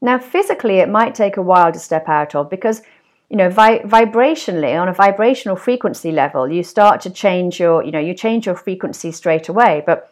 Now, 0.00 0.18
physically, 0.18 0.76
it 0.76 0.88
might 0.88 1.16
take 1.16 1.36
a 1.36 1.42
while 1.42 1.72
to 1.72 1.80
step 1.80 2.08
out 2.08 2.36
of 2.36 2.48
because 2.48 2.82
you 3.28 3.36
know 3.36 3.50
vi- 3.50 3.80
vibrationally 3.80 4.80
on 4.80 4.88
a 4.88 4.92
vibrational 4.92 5.56
frequency 5.56 6.12
level 6.12 6.48
you 6.48 6.62
start 6.62 7.00
to 7.00 7.10
change 7.10 7.58
your 7.58 7.82
you 7.82 7.90
know 7.90 7.98
you 7.98 8.14
change 8.14 8.46
your 8.46 8.54
frequency 8.54 9.10
straight 9.10 9.48
away. 9.48 9.82
But 9.84 10.10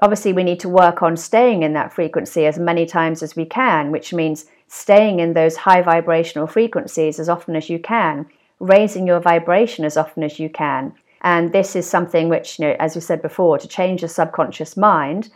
obviously 0.00 0.32
we 0.32 0.44
need 0.44 0.60
to 0.60 0.68
work 0.68 1.02
on 1.02 1.16
staying 1.16 1.62
in 1.62 1.72
that 1.72 1.92
frequency 1.92 2.46
as 2.46 2.58
many 2.58 2.86
times 2.86 3.22
as 3.22 3.36
we 3.36 3.44
can 3.44 3.90
which 3.90 4.12
means 4.12 4.46
staying 4.68 5.20
in 5.20 5.32
those 5.32 5.56
high 5.56 5.82
vibrational 5.82 6.46
frequencies 6.46 7.18
as 7.18 7.28
often 7.28 7.56
as 7.56 7.70
you 7.70 7.78
can 7.78 8.26
raising 8.60 9.06
your 9.06 9.20
vibration 9.20 9.84
as 9.84 9.96
often 9.96 10.22
as 10.22 10.38
you 10.38 10.48
can. 10.48 10.92
And 11.20 11.52
this 11.52 11.74
is 11.74 11.88
something 11.88 12.28
which 12.28 12.58
you 12.58 12.66
know 12.66 12.76
as 12.78 12.94
we 12.94 13.00
said 13.00 13.22
before 13.22 13.58
to 13.58 13.68
change 13.68 14.00
the 14.00 14.08
subconscious 14.08 14.76
mind 14.76 15.30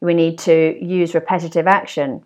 we 0.00 0.12
need 0.12 0.38
to 0.40 0.76
use 0.84 1.14
repetitive 1.14 1.66
action 1.66 2.24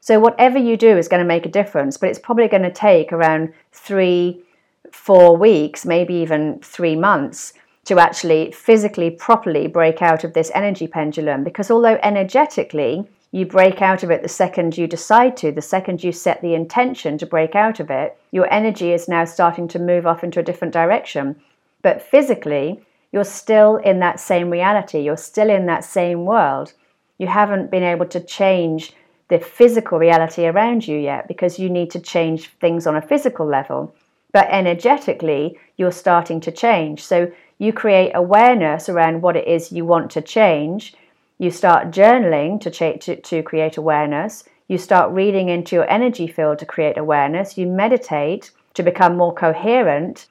so, 0.00 0.18
whatever 0.18 0.58
you 0.58 0.78
do 0.78 0.96
is 0.96 1.08
going 1.08 1.20
to 1.20 1.28
make 1.28 1.44
a 1.44 1.50
difference, 1.50 1.98
but 1.98 2.08
it's 2.08 2.18
probably 2.18 2.48
going 2.48 2.62
to 2.62 2.72
take 2.72 3.12
around 3.12 3.52
three, 3.72 4.42
four 4.90 5.36
weeks, 5.36 5.84
maybe 5.84 6.14
even 6.14 6.58
three 6.60 6.96
months 6.96 7.52
to 7.84 7.98
actually 7.98 8.50
physically, 8.52 9.10
properly 9.10 9.66
break 9.66 10.00
out 10.00 10.24
of 10.24 10.32
this 10.32 10.50
energy 10.54 10.86
pendulum. 10.86 11.44
Because 11.44 11.70
although 11.70 11.98
energetically 12.02 13.06
you 13.32 13.44
break 13.44 13.82
out 13.82 14.02
of 14.02 14.10
it 14.10 14.22
the 14.22 14.28
second 14.28 14.76
you 14.76 14.86
decide 14.86 15.36
to, 15.36 15.52
the 15.52 15.62
second 15.62 16.02
you 16.02 16.12
set 16.12 16.40
the 16.40 16.54
intention 16.54 17.18
to 17.18 17.26
break 17.26 17.54
out 17.54 17.78
of 17.78 17.90
it, 17.90 18.18
your 18.32 18.50
energy 18.52 18.92
is 18.92 19.08
now 19.08 19.24
starting 19.24 19.68
to 19.68 19.78
move 19.78 20.06
off 20.06 20.24
into 20.24 20.40
a 20.40 20.42
different 20.42 20.72
direction. 20.72 21.36
But 21.82 22.02
physically, 22.02 22.82
you're 23.12 23.24
still 23.24 23.76
in 23.76 24.00
that 24.00 24.18
same 24.18 24.50
reality, 24.50 25.00
you're 25.00 25.16
still 25.16 25.50
in 25.50 25.66
that 25.66 25.84
same 25.84 26.24
world. 26.24 26.72
You 27.18 27.26
haven't 27.26 27.70
been 27.70 27.82
able 27.82 28.06
to 28.06 28.20
change 28.20 28.94
the 29.30 29.38
physical 29.38 29.98
reality 29.98 30.44
around 30.44 30.86
you 30.86 30.98
yet 30.98 31.26
because 31.28 31.58
you 31.58 31.70
need 31.70 31.90
to 31.92 32.00
change 32.00 32.48
things 32.60 32.86
on 32.86 32.96
a 32.96 33.02
physical 33.02 33.46
level. 33.46 33.94
But 34.32 34.48
energetically, 34.50 35.58
you're 35.76 35.92
starting 35.92 36.40
to 36.40 36.52
change. 36.52 37.02
So 37.02 37.32
you 37.58 37.72
create 37.72 38.12
awareness 38.14 38.88
around 38.88 39.22
what 39.22 39.36
it 39.36 39.46
is 39.46 39.72
you 39.72 39.84
want 39.84 40.10
to 40.12 40.20
change. 40.20 40.94
You 41.38 41.50
start 41.50 41.90
journaling 41.90 42.60
to, 42.62 42.98
to, 42.98 43.16
to 43.16 43.42
create 43.42 43.76
awareness. 43.76 44.44
You 44.68 44.78
start 44.78 45.12
reading 45.12 45.48
into 45.48 45.76
your 45.76 45.90
energy 45.90 46.26
field 46.26 46.58
to 46.58 46.66
create 46.66 46.98
awareness. 46.98 47.56
You 47.56 47.66
meditate 47.66 48.50
to 48.74 48.82
become 48.82 49.16
more 49.16 49.34
coherent 49.34 50.26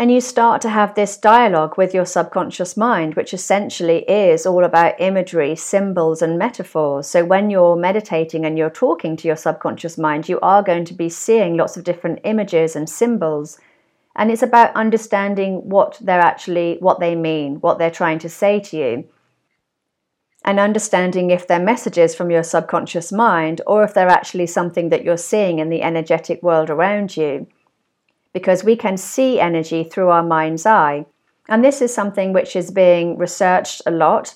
and 0.00 0.12
you 0.12 0.20
start 0.20 0.62
to 0.62 0.68
have 0.68 0.94
this 0.94 1.16
dialogue 1.16 1.76
with 1.76 1.92
your 1.92 2.06
subconscious 2.06 2.76
mind, 2.76 3.16
which 3.16 3.34
essentially 3.34 4.08
is 4.08 4.46
all 4.46 4.62
about 4.62 5.00
imagery, 5.00 5.56
symbols, 5.56 6.22
and 6.22 6.38
metaphors. 6.38 7.08
So 7.08 7.24
when 7.24 7.50
you're 7.50 7.74
meditating 7.74 8.44
and 8.44 8.56
you're 8.56 8.70
talking 8.70 9.16
to 9.16 9.26
your 9.26 9.36
subconscious 9.36 9.98
mind, 9.98 10.28
you 10.28 10.38
are 10.38 10.62
going 10.62 10.84
to 10.84 10.94
be 10.94 11.08
seeing 11.08 11.56
lots 11.56 11.76
of 11.76 11.82
different 11.82 12.20
images 12.22 12.76
and 12.76 12.88
symbols. 12.88 13.58
And 14.14 14.30
it's 14.30 14.42
about 14.42 14.74
understanding 14.76 15.68
what 15.68 15.98
they're 16.00 16.20
actually, 16.20 16.76
what 16.78 17.00
they 17.00 17.16
mean, 17.16 17.56
what 17.56 17.78
they're 17.78 17.90
trying 17.90 18.20
to 18.20 18.28
say 18.28 18.60
to 18.60 18.76
you. 18.76 19.08
And 20.44 20.60
understanding 20.60 21.30
if 21.30 21.48
they're 21.48 21.58
messages 21.58 22.14
from 22.14 22.30
your 22.30 22.44
subconscious 22.44 23.10
mind 23.10 23.62
or 23.66 23.82
if 23.82 23.94
they're 23.94 24.08
actually 24.08 24.46
something 24.46 24.90
that 24.90 25.02
you're 25.02 25.16
seeing 25.16 25.58
in 25.58 25.70
the 25.70 25.82
energetic 25.82 26.40
world 26.40 26.70
around 26.70 27.16
you 27.16 27.48
because 28.32 28.64
we 28.64 28.76
can 28.76 28.96
see 28.96 29.40
energy 29.40 29.84
through 29.84 30.08
our 30.08 30.22
mind's 30.22 30.66
eye. 30.66 31.06
And 31.48 31.64
this 31.64 31.80
is 31.80 31.94
something 31.94 32.32
which 32.32 32.54
is 32.54 32.70
being 32.70 33.16
researched 33.16 33.82
a 33.86 33.90
lot. 33.90 34.34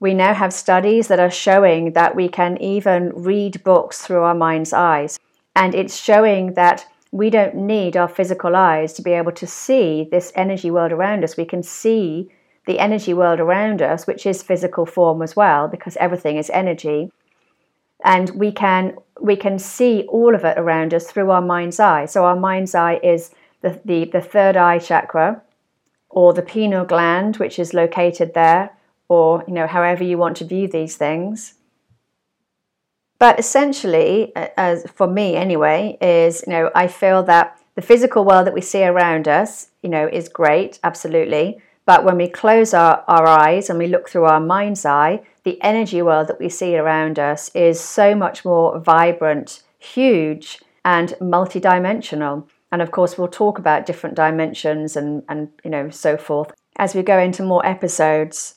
We 0.00 0.14
now 0.14 0.34
have 0.34 0.52
studies 0.52 1.08
that 1.08 1.20
are 1.20 1.30
showing 1.30 1.92
that 1.92 2.14
we 2.14 2.28
can 2.28 2.56
even 2.62 3.12
read 3.14 3.62
books 3.64 4.02
through 4.02 4.22
our 4.22 4.34
mind's 4.34 4.72
eyes. 4.72 5.18
And 5.56 5.74
it's 5.74 5.96
showing 6.00 6.54
that 6.54 6.86
we 7.10 7.30
don't 7.30 7.54
need 7.54 7.96
our 7.96 8.08
physical 8.08 8.56
eyes 8.56 8.92
to 8.94 9.02
be 9.02 9.12
able 9.12 9.32
to 9.32 9.46
see 9.46 10.08
this 10.10 10.32
energy 10.34 10.70
world 10.70 10.92
around 10.92 11.22
us. 11.22 11.36
We 11.36 11.44
can 11.44 11.62
see 11.62 12.30
the 12.66 12.78
energy 12.78 13.14
world 13.14 13.40
around 13.40 13.82
us, 13.82 14.06
which 14.06 14.26
is 14.26 14.42
physical 14.42 14.86
form 14.86 15.22
as 15.22 15.36
well, 15.36 15.68
because 15.68 15.96
everything 15.98 16.38
is 16.38 16.50
energy. 16.50 17.10
And 18.04 18.30
we 18.30 18.52
can 18.52 18.96
we 19.20 19.36
can 19.36 19.58
see 19.58 20.04
all 20.08 20.34
of 20.34 20.44
it 20.44 20.58
around 20.58 20.92
us 20.92 21.10
through 21.10 21.30
our 21.30 21.40
mind's 21.40 21.80
eye. 21.80 22.04
So 22.04 22.24
our 22.24 22.36
mind's 22.36 22.74
eye 22.74 23.00
is 23.02 23.30
the, 23.62 23.80
the, 23.84 24.04
the 24.04 24.20
third 24.20 24.56
eye 24.56 24.78
chakra 24.78 25.42
or 26.10 26.32
the 26.32 26.42
pineal 26.42 26.84
gland, 26.84 27.38
which 27.38 27.58
is 27.58 27.74
located 27.74 28.34
there, 28.34 28.70
or 29.08 29.44
you 29.48 29.54
know, 29.54 29.66
however 29.66 30.04
you 30.04 30.18
want 30.18 30.36
to 30.38 30.44
view 30.44 30.68
these 30.68 30.96
things. 30.96 31.54
But 33.18 33.38
essentially, 33.38 34.32
as 34.36 34.84
for 34.90 35.06
me 35.06 35.36
anyway, 35.36 35.96
is 36.00 36.44
you 36.46 36.52
know, 36.52 36.70
I 36.74 36.88
feel 36.88 37.22
that 37.24 37.58
the 37.74 37.82
physical 37.82 38.24
world 38.24 38.46
that 38.46 38.54
we 38.54 38.60
see 38.60 38.84
around 38.84 39.26
us, 39.26 39.70
you 39.82 39.88
know, 39.88 40.06
is 40.06 40.28
great, 40.28 40.78
absolutely. 40.84 41.58
But 41.86 42.04
when 42.04 42.16
we 42.16 42.28
close 42.28 42.72
our, 42.72 43.04
our 43.08 43.26
eyes 43.26 43.68
and 43.68 43.78
we 43.78 43.86
look 43.86 44.08
through 44.08 44.24
our 44.24 44.40
mind's 44.40 44.86
eye, 44.86 45.22
the 45.44 45.60
energy 45.62 46.02
world 46.02 46.28
that 46.28 46.40
we 46.40 46.48
see 46.48 46.76
around 46.76 47.18
us 47.18 47.50
is 47.54 47.78
so 47.80 48.14
much 48.14 48.44
more 48.44 48.78
vibrant, 48.78 49.62
huge, 49.78 50.60
and 50.84 51.10
multidimensional. 51.20 52.48
And 52.72 52.82
of 52.82 52.90
course, 52.90 53.16
we'll 53.16 53.28
talk 53.28 53.58
about 53.58 53.86
different 53.86 54.16
dimensions 54.16 54.96
and, 54.96 55.22
and 55.28 55.50
you 55.62 55.70
know 55.70 55.90
so 55.90 56.16
forth 56.16 56.52
as 56.76 56.94
we 56.94 57.02
go 57.02 57.18
into 57.18 57.42
more 57.42 57.64
episodes. 57.64 58.56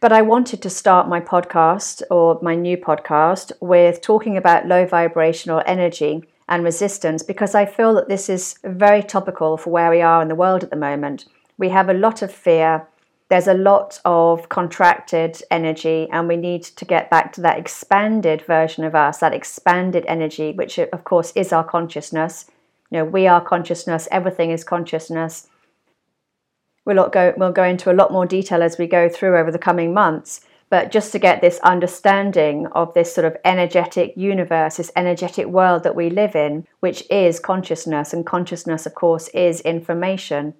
But 0.00 0.12
I 0.12 0.22
wanted 0.22 0.62
to 0.62 0.70
start 0.70 1.08
my 1.08 1.20
podcast 1.20 2.02
or 2.10 2.38
my 2.42 2.54
new 2.54 2.76
podcast 2.76 3.52
with 3.60 4.00
talking 4.00 4.36
about 4.36 4.66
low 4.66 4.86
vibrational 4.86 5.62
energy 5.66 6.24
and 6.48 6.64
resistance 6.64 7.22
because 7.22 7.54
I 7.54 7.66
feel 7.66 7.94
that 7.94 8.08
this 8.08 8.28
is 8.28 8.56
very 8.64 9.02
topical 9.02 9.56
for 9.56 9.70
where 9.70 9.90
we 9.90 10.00
are 10.00 10.22
in 10.22 10.28
the 10.28 10.34
world 10.34 10.64
at 10.64 10.70
the 10.70 10.76
moment. 10.76 11.26
We 11.58 11.68
have 11.68 11.88
a 11.88 11.94
lot 11.94 12.22
of 12.22 12.32
fear, 12.32 12.88
there's 13.30 13.46
a 13.46 13.54
lot 13.54 14.00
of 14.04 14.48
contracted 14.48 15.40
energy, 15.52 16.08
and 16.10 16.26
we 16.26 16.36
need 16.36 16.64
to 16.64 16.84
get 16.84 17.08
back 17.10 17.32
to 17.32 17.40
that 17.40 17.58
expanded 17.58 18.42
version 18.42 18.82
of 18.82 18.96
us, 18.96 19.18
that 19.18 19.32
expanded 19.32 20.04
energy, 20.08 20.50
which 20.50 20.78
of 20.78 21.04
course 21.04 21.32
is 21.36 21.52
our 21.52 21.62
consciousness. 21.62 22.50
You 22.90 22.98
know, 22.98 23.04
we 23.04 23.28
are 23.28 23.40
consciousness, 23.40 24.08
everything 24.10 24.50
is 24.50 24.64
consciousness. 24.64 25.46
We'll 26.84 27.08
go, 27.08 27.32
we'll 27.36 27.52
go 27.52 27.62
into 27.62 27.92
a 27.92 27.94
lot 27.94 28.10
more 28.10 28.26
detail 28.26 28.64
as 28.64 28.78
we 28.78 28.88
go 28.88 29.08
through 29.08 29.38
over 29.38 29.52
the 29.52 29.58
coming 29.60 29.94
months, 29.94 30.40
but 30.68 30.90
just 30.90 31.12
to 31.12 31.20
get 31.20 31.40
this 31.40 31.60
understanding 31.60 32.66
of 32.72 32.92
this 32.94 33.14
sort 33.14 33.26
of 33.26 33.36
energetic 33.44 34.12
universe, 34.16 34.78
this 34.78 34.90
energetic 34.96 35.46
world 35.46 35.84
that 35.84 35.94
we 35.94 36.10
live 36.10 36.34
in, 36.34 36.66
which 36.80 37.08
is 37.08 37.38
consciousness, 37.38 38.12
and 38.12 38.26
consciousness, 38.26 38.86
of 38.86 38.94
course, 38.96 39.28
is 39.28 39.60
information. 39.60 40.54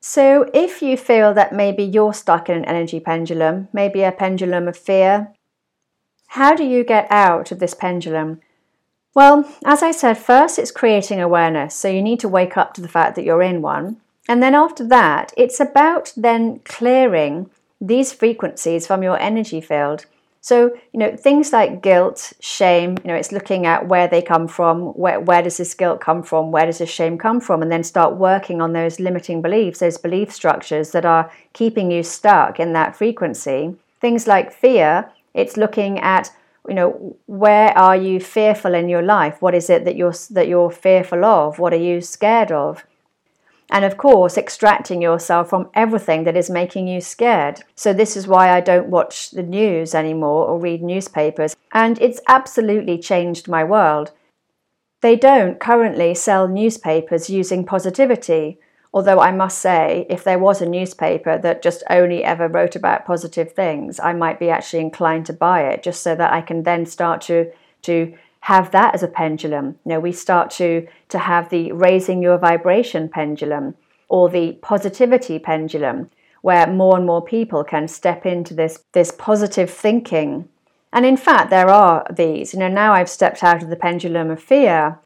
So, 0.00 0.48
if 0.54 0.80
you 0.80 0.96
feel 0.96 1.34
that 1.34 1.52
maybe 1.52 1.82
you're 1.82 2.14
stuck 2.14 2.48
in 2.48 2.56
an 2.56 2.64
energy 2.64 3.00
pendulum, 3.00 3.68
maybe 3.72 4.02
a 4.02 4.12
pendulum 4.12 4.68
of 4.68 4.76
fear, 4.76 5.32
how 6.28 6.54
do 6.54 6.64
you 6.64 6.84
get 6.84 7.06
out 7.10 7.50
of 7.50 7.58
this 7.58 7.74
pendulum? 7.74 8.40
Well, 9.14 9.52
as 9.64 9.82
I 9.82 9.90
said, 9.90 10.18
first 10.18 10.58
it's 10.58 10.70
creating 10.70 11.20
awareness. 11.20 11.74
So, 11.74 11.88
you 11.88 12.02
need 12.02 12.20
to 12.20 12.28
wake 12.28 12.56
up 12.56 12.74
to 12.74 12.80
the 12.80 12.88
fact 12.88 13.16
that 13.16 13.24
you're 13.24 13.42
in 13.42 13.60
one. 13.60 13.96
And 14.28 14.42
then 14.42 14.54
after 14.54 14.86
that, 14.86 15.32
it's 15.36 15.58
about 15.58 16.12
then 16.16 16.60
clearing 16.60 17.50
these 17.80 18.12
frequencies 18.12 18.86
from 18.86 19.02
your 19.02 19.18
energy 19.18 19.60
field. 19.60 20.06
So, 20.40 20.70
you 20.92 21.00
know, 21.00 21.16
things 21.16 21.52
like 21.52 21.82
guilt, 21.82 22.32
shame, 22.40 22.96
you 23.04 23.08
know, 23.08 23.14
it's 23.14 23.32
looking 23.32 23.66
at 23.66 23.88
where 23.88 24.06
they 24.06 24.22
come 24.22 24.46
from, 24.48 24.94
where, 24.94 25.20
where 25.20 25.42
does 25.42 25.56
this 25.56 25.74
guilt 25.74 26.00
come 26.00 26.22
from, 26.22 26.52
where 26.52 26.66
does 26.66 26.78
this 26.78 26.90
shame 26.90 27.18
come 27.18 27.40
from, 27.40 27.60
and 27.60 27.70
then 27.70 27.82
start 27.82 28.16
working 28.16 28.60
on 28.60 28.72
those 28.72 29.00
limiting 29.00 29.42
beliefs, 29.42 29.80
those 29.80 29.98
belief 29.98 30.32
structures 30.32 30.92
that 30.92 31.04
are 31.04 31.30
keeping 31.52 31.90
you 31.90 32.02
stuck 32.02 32.60
in 32.60 32.72
that 32.72 32.96
frequency. 32.96 33.74
Things 34.00 34.26
like 34.26 34.52
fear, 34.52 35.10
it's 35.34 35.56
looking 35.56 35.98
at 36.00 36.30
you 36.68 36.74
know 36.74 37.16
where 37.26 37.76
are 37.78 37.96
you 37.96 38.20
fearful 38.20 38.74
in 38.74 38.88
your 38.88 39.02
life? 39.02 39.40
What 39.40 39.54
is 39.54 39.70
it 39.70 39.84
that 39.86 39.96
you're 39.96 40.14
that 40.30 40.48
you're 40.48 40.70
fearful 40.70 41.24
of? 41.24 41.58
What 41.58 41.72
are 41.72 41.76
you 41.76 42.00
scared 42.00 42.52
of 42.52 42.84
and 43.70 43.84
of 43.84 43.96
course, 43.96 44.38
extracting 44.38 45.02
yourself 45.02 45.50
from 45.50 45.68
everything 45.74 46.24
that 46.24 46.36
is 46.36 46.48
making 46.48 46.88
you 46.88 47.00
scared. 47.00 47.60
So, 47.74 47.92
this 47.92 48.16
is 48.16 48.26
why 48.26 48.50
I 48.50 48.60
don't 48.60 48.88
watch 48.88 49.30
the 49.30 49.42
news 49.42 49.94
anymore 49.94 50.46
or 50.46 50.58
read 50.58 50.82
newspapers, 50.82 51.54
and 51.72 52.00
it's 52.00 52.20
absolutely 52.28 52.98
changed 52.98 53.48
my 53.48 53.64
world. 53.64 54.12
They 55.00 55.16
don't 55.16 55.60
currently 55.60 56.14
sell 56.14 56.48
newspapers 56.48 57.30
using 57.30 57.64
positivity, 57.64 58.58
although 58.92 59.20
I 59.20 59.32
must 59.32 59.58
say, 59.58 60.06
if 60.08 60.24
there 60.24 60.38
was 60.38 60.60
a 60.60 60.68
newspaper 60.68 61.38
that 61.38 61.62
just 61.62 61.82
only 61.90 62.24
ever 62.24 62.48
wrote 62.48 62.74
about 62.74 63.06
positive 63.06 63.52
things, 63.52 64.00
I 64.00 64.12
might 64.12 64.40
be 64.40 64.50
actually 64.50 64.80
inclined 64.80 65.26
to 65.26 65.32
buy 65.32 65.68
it 65.68 65.82
just 65.82 66.02
so 66.02 66.14
that 66.14 66.32
I 66.32 66.40
can 66.40 66.62
then 66.62 66.86
start 66.86 67.20
to, 67.22 67.52
to 67.82 68.14
have 68.40 68.70
that 68.70 68.94
as 68.94 69.02
a 69.02 69.08
pendulum. 69.08 69.78
You 69.84 69.90
know, 69.90 70.00
we 70.00 70.12
start 70.12 70.50
to, 70.52 70.86
to 71.08 71.18
have 71.18 71.50
the 71.50 71.72
raising 71.72 72.22
your 72.22 72.38
vibration 72.38 73.08
pendulum 73.08 73.74
or 74.08 74.28
the 74.28 74.52
positivity 74.62 75.38
pendulum, 75.38 76.10
where 76.42 76.66
more 76.66 76.96
and 76.96 77.06
more 77.06 77.22
people 77.22 77.64
can 77.64 77.88
step 77.88 78.24
into 78.24 78.54
this, 78.54 78.84
this 78.92 79.10
positive 79.10 79.70
thinking. 79.70 80.48
And 80.92 81.04
in 81.04 81.16
fact, 81.16 81.50
there 81.50 81.68
are 81.68 82.06
these. 82.10 82.54
You 82.54 82.60
know, 82.60 82.68
now 82.68 82.94
I've 82.94 83.10
stepped 83.10 83.42
out 83.42 83.62
of 83.62 83.68
the 83.68 83.76
pendulum 83.76 84.30
of 84.30 84.42
fear. 84.42 84.98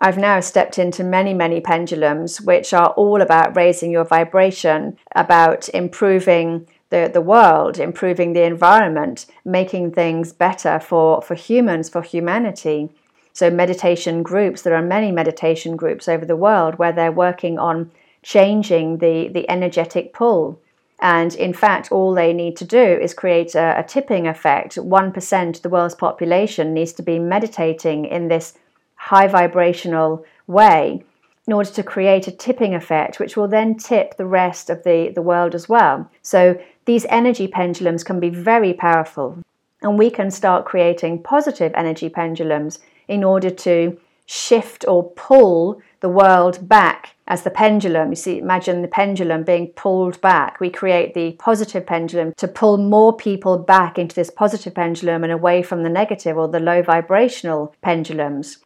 I've 0.00 0.18
now 0.18 0.40
stepped 0.40 0.78
into 0.78 1.04
many, 1.04 1.34
many 1.34 1.60
pendulums 1.60 2.40
which 2.40 2.72
are 2.72 2.90
all 2.90 3.20
about 3.20 3.56
raising 3.56 3.90
your 3.90 4.04
vibration, 4.04 4.96
about 5.14 5.68
improving 5.70 6.66
the, 6.94 7.10
the 7.12 7.20
world, 7.20 7.78
improving 7.78 8.32
the 8.32 8.44
environment, 8.44 9.26
making 9.44 9.90
things 9.90 10.32
better 10.32 10.78
for, 10.78 11.20
for 11.22 11.34
humans, 11.34 11.88
for 11.88 12.02
humanity. 12.02 12.88
So, 13.32 13.50
meditation 13.50 14.22
groups, 14.22 14.62
there 14.62 14.76
are 14.76 14.82
many 14.96 15.10
meditation 15.10 15.74
groups 15.74 16.08
over 16.08 16.24
the 16.24 16.36
world 16.36 16.76
where 16.76 16.92
they're 16.92 17.10
working 17.26 17.58
on 17.58 17.90
changing 18.22 18.98
the, 18.98 19.28
the 19.28 19.50
energetic 19.50 20.12
pull. 20.12 20.60
And 21.00 21.34
in 21.34 21.52
fact, 21.52 21.90
all 21.90 22.14
they 22.14 22.32
need 22.32 22.56
to 22.58 22.64
do 22.64 22.86
is 23.06 23.12
create 23.12 23.56
a, 23.56 23.80
a 23.80 23.82
tipping 23.82 24.28
effect. 24.28 24.76
1% 24.76 25.56
of 25.56 25.62
the 25.62 25.68
world's 25.68 25.96
population 25.96 26.72
needs 26.72 26.92
to 26.92 27.02
be 27.02 27.18
meditating 27.18 28.04
in 28.04 28.28
this 28.28 28.56
high 28.94 29.26
vibrational 29.26 30.24
way 30.46 31.04
in 31.46 31.52
order 31.52 31.70
to 31.70 31.82
create 31.82 32.26
a 32.26 32.32
tipping 32.32 32.74
effect, 32.74 33.18
which 33.18 33.36
will 33.36 33.48
then 33.48 33.76
tip 33.76 34.16
the 34.16 34.26
rest 34.26 34.70
of 34.70 34.82
the, 34.84 35.12
the 35.14 35.22
world 35.22 35.54
as 35.54 35.68
well. 35.68 36.08
So 36.22 36.58
these 36.84 37.06
energy 37.08 37.48
pendulums 37.48 38.04
can 38.04 38.20
be 38.20 38.28
very 38.28 38.72
powerful, 38.74 39.38
and 39.82 39.98
we 39.98 40.10
can 40.10 40.30
start 40.30 40.64
creating 40.64 41.22
positive 41.22 41.72
energy 41.74 42.08
pendulums 42.08 42.78
in 43.08 43.24
order 43.24 43.50
to 43.50 43.98
shift 44.26 44.84
or 44.88 45.10
pull 45.10 45.80
the 46.00 46.08
world 46.08 46.68
back 46.68 47.14
as 47.26 47.42
the 47.42 47.50
pendulum. 47.50 48.10
You 48.10 48.16
see, 48.16 48.38
imagine 48.38 48.82
the 48.82 48.88
pendulum 48.88 49.44
being 49.44 49.68
pulled 49.68 50.20
back. 50.20 50.60
We 50.60 50.70
create 50.70 51.14
the 51.14 51.32
positive 51.32 51.86
pendulum 51.86 52.32
to 52.36 52.48
pull 52.48 52.76
more 52.78 53.16
people 53.16 53.58
back 53.58 53.98
into 53.98 54.14
this 54.14 54.30
positive 54.30 54.74
pendulum 54.74 55.24
and 55.24 55.32
away 55.32 55.62
from 55.62 55.82
the 55.82 55.88
negative 55.88 56.36
or 56.36 56.48
the 56.48 56.60
low 56.60 56.82
vibrational 56.82 57.74
pendulums. 57.82 58.58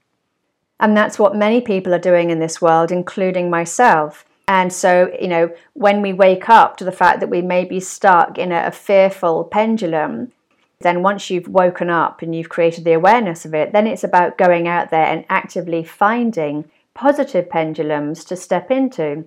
And 0.81 0.97
that's 0.97 1.19
what 1.19 1.37
many 1.37 1.61
people 1.61 1.95
are 1.95 1.99
doing 1.99 2.31
in 2.31 2.39
this 2.39 2.61
world, 2.63 2.93
including 2.93 3.51
myself. 3.51 4.25
And 4.49 4.73
so, 4.73 5.15
you 5.21 5.29
know, 5.29 5.51
when 5.75 6.01
we 6.01 6.15
wake 6.15 6.49
up 6.49 6.79
to 6.79 6.85
the 6.85 6.91
fact 6.91 7.21
that 7.21 7.29
we 7.29 7.43
may 7.43 7.67
be 7.67 7.81
stuck 7.81 8.39
in 8.39 8.51
a, 8.51 8.69
a, 8.69 8.71
fearful 8.71 9.45
pendulum, 9.45 10.33
then 10.81 11.03
once 11.03 11.29
you've 11.29 11.49
woken 11.49 11.91
up 11.91 12.23
and 12.23 12.35
you've 12.35 12.49
created 12.49 12.85
the 12.85 12.95
awareness 12.95 13.45
of 13.45 13.55
it, 13.55 13.73
then 13.73 13.87
it's 13.87 14.05
about 14.05 14.39
going 14.39 14.67
out 14.67 14.91
there 14.91 15.05
and 15.05 15.27
actively 15.29 15.85
finding 15.85 16.65
positive 16.95 17.51
pendulums 17.51 18.25
to 18.25 18.37
step 18.37 18.71
into 18.71 19.27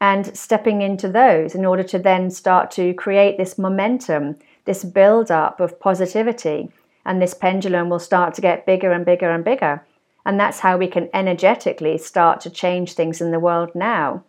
and 0.00 0.36
stepping 0.36 0.82
into 0.82 1.08
those 1.08 1.56
in 1.56 1.64
order 1.64 1.82
to 1.82 1.98
then 1.98 2.30
start 2.30 2.70
to 2.70 2.94
create 2.94 3.38
this 3.38 3.58
momentum, 3.58 4.36
this 4.66 4.84
build 4.84 5.32
up 5.32 5.58
of 5.58 5.80
positivity. 5.80 6.70
And 7.04 7.20
this 7.20 7.34
pendulum 7.34 7.88
will 7.88 7.98
start 7.98 8.34
to 8.34 8.40
get 8.40 8.66
bigger 8.66 8.92
and 8.92 9.04
bigger 9.04 9.30
and 9.30 9.44
bigger. 9.44 9.84
And 10.24 10.38
that's 10.38 10.60
how 10.60 10.76
we 10.76 10.86
can 10.86 11.08
energetically 11.12 11.98
start 11.98 12.40
to 12.42 12.50
change 12.50 12.92
things 12.92 13.20
in 13.20 13.32
the 13.32 13.40
world 13.40 13.74
now. 13.74 14.22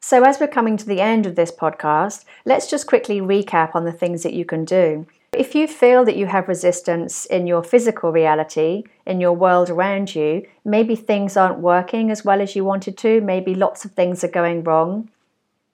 So, 0.00 0.22
as 0.22 0.38
we're 0.38 0.46
coming 0.46 0.76
to 0.76 0.86
the 0.86 1.00
end 1.00 1.26
of 1.26 1.34
this 1.34 1.50
podcast, 1.50 2.24
let's 2.44 2.70
just 2.70 2.86
quickly 2.86 3.20
recap 3.20 3.74
on 3.74 3.84
the 3.84 3.92
things 3.92 4.22
that 4.22 4.32
you 4.32 4.44
can 4.44 4.64
do. 4.64 5.06
If 5.32 5.54
you 5.54 5.66
feel 5.66 6.04
that 6.04 6.16
you 6.16 6.26
have 6.26 6.48
resistance 6.48 7.26
in 7.26 7.46
your 7.46 7.62
physical 7.64 8.12
reality, 8.12 8.84
in 9.04 9.20
your 9.20 9.32
world 9.32 9.68
around 9.68 10.14
you, 10.14 10.46
maybe 10.64 10.94
things 10.94 11.36
aren't 11.36 11.58
working 11.58 12.10
as 12.10 12.24
well 12.24 12.40
as 12.40 12.54
you 12.54 12.64
wanted 12.64 12.96
to, 12.98 13.20
maybe 13.20 13.54
lots 13.54 13.84
of 13.84 13.90
things 13.90 14.22
are 14.22 14.28
going 14.28 14.62
wrong, 14.62 15.10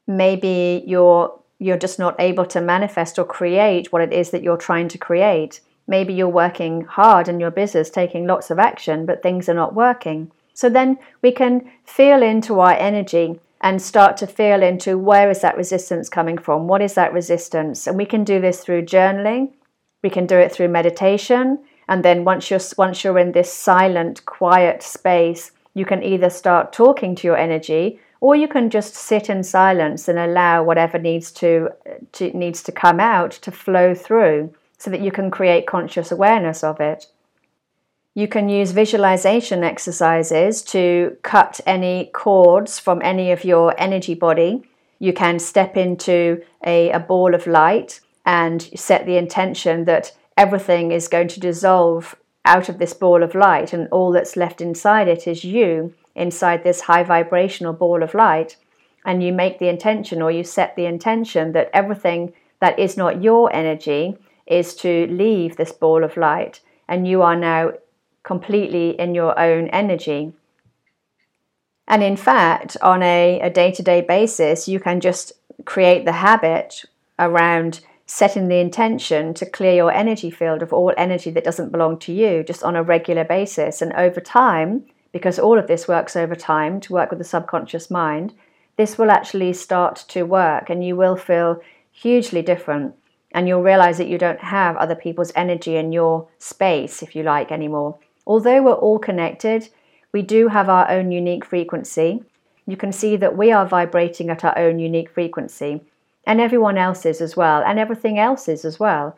maybe 0.07 0.83
you're 0.87 1.39
you're 1.59 1.79
just 1.79 1.99
not 1.99 2.17
able 2.19 2.47
to 2.47 2.61
manifest 2.61 3.19
or 3.19 3.25
create 3.25 3.93
what 3.93 4.03
it 4.03 4.13
is 4.13 4.31
that 4.31 4.43
you're 4.43 4.57
trying 4.57 4.89
to 4.89 4.99
create. 4.99 5.61
Maybe 5.87 6.15
you're 6.15 6.29
working 6.29 6.83
hard 6.83 7.29
in 7.29 7.41
your 7.41 7.51
business, 7.51 7.91
taking 7.91 8.27
lots 8.27 8.51
of 8.51 8.59
action, 8.59 9.07
but 9.07 9.23
things 9.23 9.49
are 9.49 9.55
not 9.55 9.75
working. 9.75 10.33
So 10.55 10.69
then 10.69 10.99
we 11.23 11.31
can 11.31 11.71
feel 11.85 12.23
into 12.23 12.59
our 12.61 12.73
energy 12.73 13.39
and 13.65 13.81
start 13.81 14.19
to 14.19 14.27
feel 14.27 14.63
into 14.63 14.99
where 14.99 15.31
is 15.31 15.41
that 15.41 15.57
resistance 15.57 16.11
coming 16.11 16.37
from? 16.37 16.69
What 16.69 16.83
is 16.83 16.93
that 16.95 17.15
resistance? 17.15 17.87
And 17.87 17.97
we 17.97 18.05
can 18.05 18.23
do 18.23 18.39
this 18.39 18.63
through 18.63 18.83
journaling. 18.83 19.55
We 20.03 20.11
can 20.11 20.27
do 20.27 20.37
it 20.37 20.53
through 20.53 20.69
meditation. 20.69 21.61
And 21.89 22.05
then 22.05 22.25
once 22.25 22.51
you're 22.51 22.61
once 22.77 23.03
you're 23.03 23.19
in 23.19 23.33
this 23.33 23.51
silent, 23.51 24.27
quiet 24.27 24.83
space, 24.83 25.51
you 25.73 25.87
can 25.87 26.03
either 26.03 26.29
start 26.29 26.75
talking 26.75 27.15
to 27.17 27.27
your 27.27 27.39
energy 27.39 27.99
or 28.21 28.37
you 28.37 28.49
can 28.49 28.69
just 28.69 28.95
sit 28.95 29.31
in 29.31 29.43
silence 29.43 30.09
and 30.09 30.19
allow 30.19 30.63
whatever 30.63 30.99
needs 30.99 31.33
to, 31.33 31.71
to 32.13 32.37
needs 32.37 32.63
to 32.65 32.73
come 32.73 33.01
out 33.01 33.31
to 33.31 33.51
flow 33.51 33.95
through 33.95 34.55
so 34.77 34.91
that 34.91 35.01
you 35.01 35.11
can 35.11 35.31
create 35.31 35.67
conscious 35.67 36.13
awareness 36.13 36.63
of 36.63 36.81
it. 36.81 37.07
You 38.17 38.29
can 38.29 38.49
use 38.49 38.71
visualization 38.71 39.65
exercises 39.65 40.63
to 40.63 41.17
cut 41.23 41.61
any 41.67 42.11
cords 42.15 42.79
from 42.79 43.03
any 43.03 43.33
of 43.33 43.45
your 43.45 43.75
energy 43.77 44.15
body. 44.15 44.63
You 45.01 45.13
can 45.13 45.41
step 45.41 45.77
into 45.77 46.41
a, 46.65 46.93
a 46.93 47.01
ball 47.01 47.35
of 47.35 47.49
light 47.49 48.01
and 48.25 48.63
set 48.77 49.05
the 49.05 49.17
intention 49.17 49.85
that 49.87 50.13
everything 50.37 50.93
is 50.93 51.09
going 51.09 51.27
to 51.29 51.41
dissolve 51.41 52.15
out 52.45 52.69
of 52.69 52.79
this 52.79 52.95
ball 52.95 53.23
of 53.23 53.35
light, 53.35 53.73
and 53.73 53.89
all 53.91 54.13
that's 54.13 54.37
left 54.37 54.61
inside 54.61 55.09
it 55.09 55.27
is 55.27 55.45
you 55.45 55.93
inside 56.15 56.63
this 56.63 56.83
high 56.83 57.03
vibrational 57.03 57.73
ball 57.73 58.03
of 58.03 58.15
light. 58.15 58.57
And 59.05 59.23
you 59.23 59.33
make 59.33 59.59
the 59.59 59.69
intention 59.69 60.23
or 60.23 60.31
you 60.31 60.45
set 60.45 60.77
the 60.77 60.87
intention 60.87 61.53
that 61.53 61.71
everything 61.73 62.33
that 62.61 62.79
is 62.79 62.97
not 62.97 63.23
your 63.23 63.53
energy 63.53 64.17
is 64.47 64.75
to 64.77 65.07
leave 65.09 65.57
this 65.57 65.73
ball 65.73 66.05
of 66.05 66.17
light, 66.17 66.61
and 66.87 67.09
you 67.09 67.23
are 67.23 67.37
now 67.37 67.73
completely 68.25 68.99
in 68.99 69.15
your 69.15 69.39
own 69.39 69.69
energy. 69.69 70.33
And 71.87 72.03
in 72.03 72.17
fact, 72.17 72.77
on 72.83 73.03
a 73.03 73.51
day 73.55 73.71
to 73.73 73.83
day 73.83 74.01
basis, 74.01 74.67
you 74.67 74.81
can 74.81 75.01
just 75.01 75.33
create 75.65 76.05
the 76.05 76.13
habit 76.13 76.85
around 77.19 77.81
setting 78.07 78.49
the 78.49 78.59
intention 78.59 79.33
to 79.35 79.47
clear 79.47 79.75
your 79.75 79.93
energy 79.93 80.31
field 80.31 80.63
of 80.63 80.73
all 80.73 80.93
energy 80.97 81.31
that 81.31 81.45
doesn't 81.45 81.73
belong 81.73 81.99
to 81.99 82.13
you 82.13 82.43
just 82.43 82.63
on 82.63 82.77
a 82.77 82.83
regular 82.83 83.25
basis. 83.25 83.81
And 83.81 83.93
over 83.95 84.21
time, 84.21 84.85
because 85.13 85.39
all 85.39 85.59
of 85.59 85.69
this 85.69 85.87
works 85.87 86.17
over 86.17 86.35
time 86.35 86.81
to 86.81 86.93
work 86.93 87.11
with 87.11 87.19
the 87.19 87.25
subconscious 87.25 87.91
mind, 87.91 88.35
this 88.77 88.99
will 88.99 89.11
actually 89.11 89.53
start 89.53 90.05
to 90.09 90.25
work 90.25 90.69
and 90.69 90.85
you 90.85 90.97
will 90.97 91.17
feel 91.17 91.61
hugely 91.93 92.43
different. 92.43 92.95
And 93.31 93.49
you'll 93.49 93.63
realize 93.63 93.99
that 93.99 94.09
you 94.09 94.19
don't 94.19 94.41
have 94.41 94.77
other 94.77 94.95
people's 94.95 95.33
energy 95.35 95.77
in 95.77 95.93
your 95.93 96.29
space, 96.39 97.03
if 97.03 97.17
you 97.17 97.23
like, 97.23 97.51
anymore. 97.51 97.99
Although 98.27 98.63
we're 98.63 98.73
all 98.73 98.99
connected, 98.99 99.69
we 100.13 100.23
do 100.23 100.49
have 100.49 100.69
our 100.69 100.91
own 100.91 101.11
unique 101.11 101.45
frequency. 101.45 102.23
You 102.67 102.77
can 102.77 102.93
see 102.93 103.17
that 103.17 103.37
we 103.37 103.53
are 103.53 103.67
vibrating 103.67 104.31
at 104.31 104.45
our 104.45 104.57
own 104.59 104.79
unique 104.79 105.11
frequency, 105.11 105.83
and 106.27 106.41
everyone 106.41 106.79
else 106.79 107.05
is 107.05 107.21
as 107.21 107.37
well, 107.37 107.63
and 107.63 107.79
everything 107.79 108.19
else 108.19 108.49
is 108.49 108.65
as 108.65 108.81
well. 108.81 109.17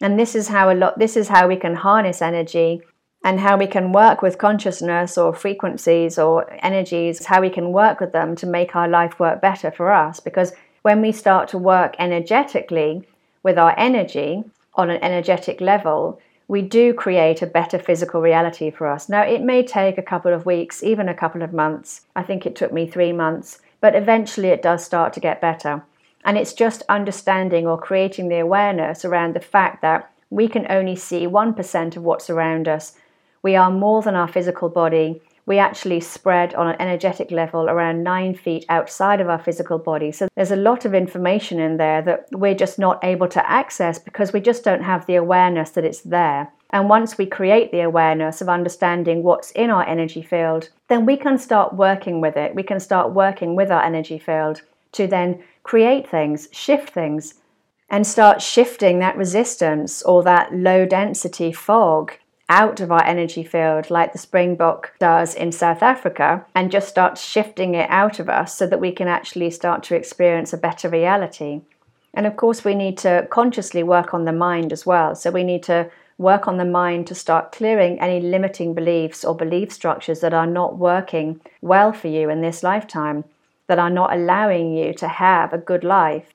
And 0.00 0.18
this 0.18 0.34
is 0.34 0.48
how 0.48 0.70
a 0.70 0.74
lot 0.74 0.98
this 0.98 1.16
is 1.16 1.28
how 1.28 1.48
we 1.48 1.56
can 1.56 1.74
harness 1.74 2.22
energy 2.22 2.82
and 3.24 3.40
how 3.40 3.56
we 3.56 3.66
can 3.66 3.92
work 3.92 4.22
with 4.22 4.38
consciousness 4.38 5.18
or 5.18 5.34
frequencies 5.34 6.18
or 6.18 6.46
energies, 6.64 7.26
how 7.26 7.40
we 7.40 7.50
can 7.50 7.72
work 7.72 7.98
with 7.98 8.12
them 8.12 8.36
to 8.36 8.46
make 8.46 8.76
our 8.76 8.88
life 8.88 9.18
work 9.18 9.40
better 9.40 9.72
for 9.72 9.90
us. 9.90 10.20
Because 10.20 10.52
when 10.82 11.02
we 11.02 11.10
start 11.10 11.48
to 11.48 11.58
work 11.58 11.96
energetically 11.98 13.02
with 13.42 13.58
our 13.58 13.74
energy 13.76 14.44
on 14.74 14.88
an 14.88 15.02
energetic 15.02 15.60
level, 15.60 16.20
we 16.48 16.62
do 16.62 16.94
create 16.94 17.42
a 17.42 17.46
better 17.46 17.78
physical 17.78 18.22
reality 18.22 18.70
for 18.70 18.86
us. 18.86 19.08
Now, 19.08 19.22
it 19.22 19.42
may 19.42 19.62
take 19.62 19.98
a 19.98 20.02
couple 20.02 20.32
of 20.32 20.46
weeks, 20.46 20.82
even 20.82 21.08
a 21.08 21.14
couple 21.14 21.42
of 21.42 21.52
months. 21.52 22.06
I 22.16 22.22
think 22.22 22.46
it 22.46 22.56
took 22.56 22.72
me 22.72 22.86
three 22.86 23.12
months, 23.12 23.60
but 23.82 23.94
eventually 23.94 24.48
it 24.48 24.62
does 24.62 24.82
start 24.82 25.12
to 25.12 25.20
get 25.20 25.42
better. 25.42 25.82
And 26.24 26.38
it's 26.38 26.54
just 26.54 26.82
understanding 26.88 27.66
or 27.66 27.78
creating 27.78 28.28
the 28.28 28.38
awareness 28.38 29.04
around 29.04 29.34
the 29.34 29.40
fact 29.40 29.82
that 29.82 30.10
we 30.30 30.48
can 30.48 30.66
only 30.70 30.96
see 30.96 31.26
1% 31.26 31.96
of 31.96 32.02
what's 32.02 32.30
around 32.30 32.66
us. 32.66 32.94
We 33.42 33.54
are 33.54 33.70
more 33.70 34.02
than 34.02 34.14
our 34.14 34.28
physical 34.28 34.70
body 34.70 35.20
we 35.48 35.58
actually 35.58 35.98
spread 35.98 36.54
on 36.54 36.68
an 36.68 36.76
energetic 36.78 37.30
level 37.30 37.70
around 37.70 38.04
nine 38.04 38.34
feet 38.34 38.66
outside 38.68 39.18
of 39.18 39.30
our 39.30 39.38
physical 39.38 39.78
body. 39.78 40.12
So 40.12 40.28
there's 40.36 40.50
a 40.50 40.56
lot 40.56 40.84
of 40.84 40.92
information 40.92 41.58
in 41.58 41.78
there 41.78 42.02
that 42.02 42.26
we're 42.32 42.54
just 42.54 42.78
not 42.78 43.02
able 43.02 43.28
to 43.28 43.50
access 43.50 43.98
because 43.98 44.30
we 44.30 44.40
just 44.40 44.62
don't 44.62 44.82
have 44.82 45.06
the 45.06 45.14
awareness 45.14 45.70
that 45.70 45.86
it's 45.86 46.02
there. 46.02 46.52
And 46.68 46.90
once 46.90 47.16
we 47.16 47.24
create 47.24 47.72
the 47.72 47.80
awareness 47.80 48.42
of 48.42 48.50
understanding 48.50 49.22
what's 49.22 49.50
in 49.52 49.70
our 49.70 49.88
energy 49.88 50.22
field, 50.22 50.68
then 50.88 51.06
we 51.06 51.16
can 51.16 51.38
start 51.38 51.74
working 51.74 52.20
with 52.20 52.36
it. 52.36 52.54
We 52.54 52.62
can 52.62 52.78
start 52.78 53.14
working 53.14 53.56
with 53.56 53.70
our 53.70 53.82
energy 53.82 54.18
field 54.18 54.60
to 54.92 55.06
then 55.06 55.42
create 55.62 56.06
things, 56.06 56.48
shift 56.52 56.90
things, 56.90 57.34
and 57.88 58.06
start 58.06 58.42
shifting 58.42 58.98
that 58.98 59.16
resistance 59.16 60.02
or 60.02 60.22
that 60.24 60.54
low 60.54 60.84
density 60.84 61.52
fog 61.52 62.12
out 62.48 62.80
of 62.80 62.90
our 62.90 63.04
energy 63.04 63.44
field, 63.44 63.90
like 63.90 64.12
the 64.12 64.18
springbok 64.18 64.92
does 64.98 65.34
in 65.34 65.52
South 65.52 65.82
Africa, 65.82 66.44
and 66.54 66.70
just 66.70 66.88
start 66.88 67.18
shifting 67.18 67.74
it 67.74 67.88
out 67.90 68.18
of 68.18 68.28
us 68.28 68.56
so 68.56 68.66
that 68.66 68.80
we 68.80 68.92
can 68.92 69.08
actually 69.08 69.50
start 69.50 69.82
to 69.84 69.94
experience 69.94 70.52
a 70.52 70.58
better 70.58 70.88
reality. 70.88 71.60
And 72.14 72.26
of 72.26 72.36
course, 72.36 72.64
we 72.64 72.74
need 72.74 72.96
to 72.98 73.28
consciously 73.30 73.82
work 73.82 74.14
on 74.14 74.24
the 74.24 74.32
mind 74.32 74.72
as 74.72 74.86
well. 74.86 75.14
So 75.14 75.30
we 75.30 75.44
need 75.44 75.62
to 75.64 75.90
work 76.16 76.48
on 76.48 76.56
the 76.56 76.64
mind 76.64 77.06
to 77.06 77.14
start 77.14 77.52
clearing 77.52 78.00
any 78.00 78.20
limiting 78.20 78.74
beliefs 78.74 79.24
or 79.24 79.36
belief 79.36 79.72
structures 79.72 80.20
that 80.20 80.34
are 80.34 80.46
not 80.46 80.78
working 80.78 81.40
well 81.60 81.92
for 81.92 82.08
you 82.08 82.28
in 82.28 82.40
this 82.40 82.62
lifetime, 82.62 83.24
that 83.68 83.78
are 83.78 83.90
not 83.90 84.12
allowing 84.12 84.74
you 84.74 84.92
to 84.94 85.06
have 85.06 85.52
a 85.52 85.58
good 85.58 85.84
life. 85.84 86.32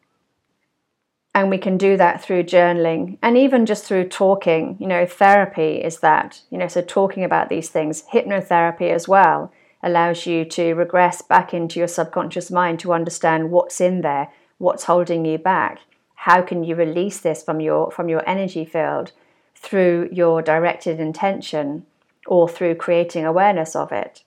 And 1.36 1.50
we 1.50 1.58
can 1.58 1.78
do 1.78 1.98
that 1.98 2.24
through 2.24 2.44
journaling 2.44 3.18
and 3.24 3.38
even 3.38 3.66
just 3.66 3.86
through 3.86 4.10
talking. 4.10 4.78
You 4.80 4.88
know, 4.88 5.06
therapy 5.06 5.82
is 5.84 6.00
that, 6.00 6.42
you 6.52 6.60
know, 6.60 6.68
so 6.68 6.82
talking 6.82 7.24
about 7.24 7.50
these 7.50 7.70
things. 7.70 8.04
Hypnotherapy 8.14 8.92
as 8.92 9.08
well 9.08 9.52
allows 9.82 10.28
you 10.28 10.46
to 10.46 10.74
regress 10.74 11.22
back 11.22 11.54
into 11.54 11.80
your 11.80 11.88
subconscious 11.88 12.52
mind 12.52 12.80
to 12.80 12.94
understand 12.94 13.50
what's 13.52 13.82
in 13.82 14.02
there, 14.02 14.32
what's 14.60 14.84
holding 14.84 15.26
you 15.26 15.40
back. 15.40 15.80
How 16.16 16.42
can 16.42 16.64
you 16.64 16.76
release 16.76 17.20
this 17.20 17.44
from 17.44 17.60
your 17.60 17.92
from 17.92 18.08
your 18.10 18.28
energy 18.30 18.64
field 18.64 19.12
through 19.56 20.10
your 20.12 20.42
directed 20.42 21.00
intention 21.00 21.86
or 22.28 22.48
through 22.48 22.76
creating 22.76 23.26
awareness 23.26 23.76
of 23.76 23.92
it? 23.92 24.24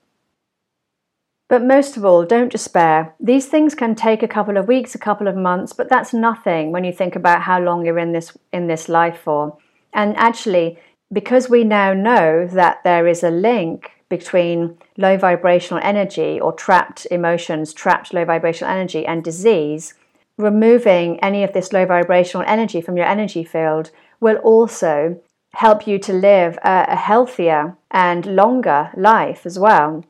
But 1.49 1.65
most 1.65 1.97
of 1.97 2.05
all, 2.05 2.25
don't 2.25 2.51
despair. 2.51 3.15
These 3.21 3.47
things 3.47 3.75
can 3.75 3.95
take 3.95 4.23
a 4.23 4.29
couple 4.29 4.57
of 4.57 4.67
weeks, 4.67 4.95
a 4.95 4.99
couple 4.99 5.29
of 5.29 5.37
months, 5.37 5.73
but 5.73 5.89
that's 5.89 6.13
nothing 6.13 6.73
when 6.73 6.83
you 6.83 6.93
think 6.93 7.15
about 7.15 7.43
how 7.43 7.61
long 7.61 7.85
you're 7.85 7.99
in 7.99 8.13
this 8.13 8.37
in 8.53 8.67
this 8.67 8.89
life 8.89 9.21
for. 9.23 9.57
And 9.93 10.17
actually, 10.17 10.79
because 11.13 11.49
we 11.49 11.63
now 11.63 11.93
know 11.93 12.49
that 12.49 12.83
there 12.83 13.07
is 13.07 13.23
a 13.23 13.31
link 13.31 13.93
between 14.09 14.77
low 14.97 15.17
vibrational 15.17 15.83
energy 15.85 16.41
or 16.41 16.53
trapped 16.53 17.07
emotions, 17.11 17.73
trapped 17.73 18.13
low 18.13 18.25
vibrational 18.25 18.73
energy 18.73 19.07
and 19.07 19.23
disease, 19.23 19.95
removing 20.37 21.19
any 21.21 21.45
of 21.45 21.53
this 21.53 21.73
low 21.73 21.87
vibrational 21.87 22.47
energy 22.47 22.81
from 22.81 22.97
your 22.97 23.07
energy 23.07 23.45
field 23.45 23.91
will 24.21 24.37
also 24.37 25.21
help 25.55 25.87
you 25.87 25.99
to 25.99 26.13
live 26.13 26.59
a, 26.65 26.87
a 26.89 26.97
healthier 26.97 27.77
and 27.91 28.27
longer 28.27 28.91
life 28.97 29.47
as 29.47 29.59
well. 29.59 30.05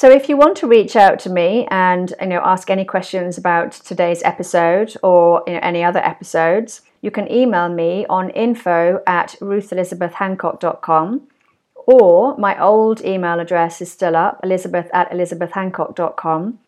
So 0.00 0.10
if 0.10 0.30
you 0.30 0.38
want 0.38 0.56
to 0.56 0.66
reach 0.66 0.96
out 0.96 1.18
to 1.18 1.28
me 1.28 1.66
and 1.70 2.14
you 2.22 2.28
know 2.28 2.40
ask 2.42 2.70
any 2.70 2.86
questions 2.86 3.36
about 3.36 3.72
today's 3.72 4.22
episode 4.22 4.96
or 5.02 5.44
you 5.46 5.52
know, 5.52 5.60
any 5.62 5.84
other 5.84 5.98
episodes, 5.98 6.80
you 7.02 7.10
can 7.10 7.30
email 7.30 7.68
me 7.68 8.06
on 8.08 8.30
info 8.30 9.02
at 9.06 9.36
ruthelizabethhancock.com 9.42 11.28
or 11.74 12.34
my 12.38 12.58
old 12.58 13.04
email 13.04 13.40
address 13.40 13.82
is 13.82 13.92
still 13.92 14.16
up, 14.16 14.40
elizabeth 14.42 14.88
at 14.94 15.10
elizabethhancock.com. 15.10 16.58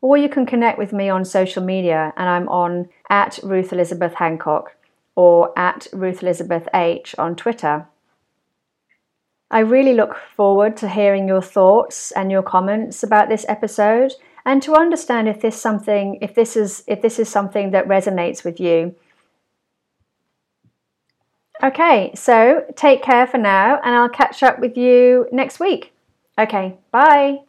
Or 0.00 0.16
you 0.16 0.28
can 0.28 0.46
connect 0.46 0.78
with 0.78 0.92
me 0.92 1.08
on 1.08 1.24
social 1.24 1.64
media 1.64 2.12
and 2.16 2.28
I'm 2.28 2.48
on 2.48 2.90
at 3.10 3.40
Ruth 3.42 3.72
Elizabeth 3.72 4.14
Hancock 4.14 4.76
or 5.16 5.52
at 5.58 5.88
Ruth 5.92 6.22
Elizabeth 6.22 6.68
H 6.72 7.16
on 7.18 7.34
Twitter. 7.34 7.88
I 9.50 9.60
really 9.60 9.94
look 9.94 10.16
forward 10.36 10.76
to 10.78 10.88
hearing 10.88 11.26
your 11.26 11.42
thoughts 11.42 12.12
and 12.12 12.30
your 12.30 12.42
comments 12.42 13.02
about 13.02 13.28
this 13.28 13.46
episode 13.48 14.12
and 14.44 14.62
to 14.62 14.74
understand 14.74 15.28
if 15.28 15.40
this 15.40 15.60
something 15.60 16.18
if 16.20 16.34
this 16.34 16.56
is 16.56 16.84
if 16.86 17.00
this 17.02 17.18
is 17.18 17.28
something 17.28 17.70
that 17.70 17.88
resonates 17.88 18.44
with 18.44 18.60
you. 18.60 18.94
Okay, 21.62 22.12
so 22.14 22.64
take 22.76 23.02
care 23.02 23.26
for 23.26 23.38
now 23.38 23.80
and 23.82 23.94
I'll 23.94 24.08
catch 24.08 24.42
up 24.42 24.60
with 24.60 24.76
you 24.76 25.26
next 25.32 25.58
week. 25.58 25.92
Okay, 26.38 26.76
bye. 26.92 27.47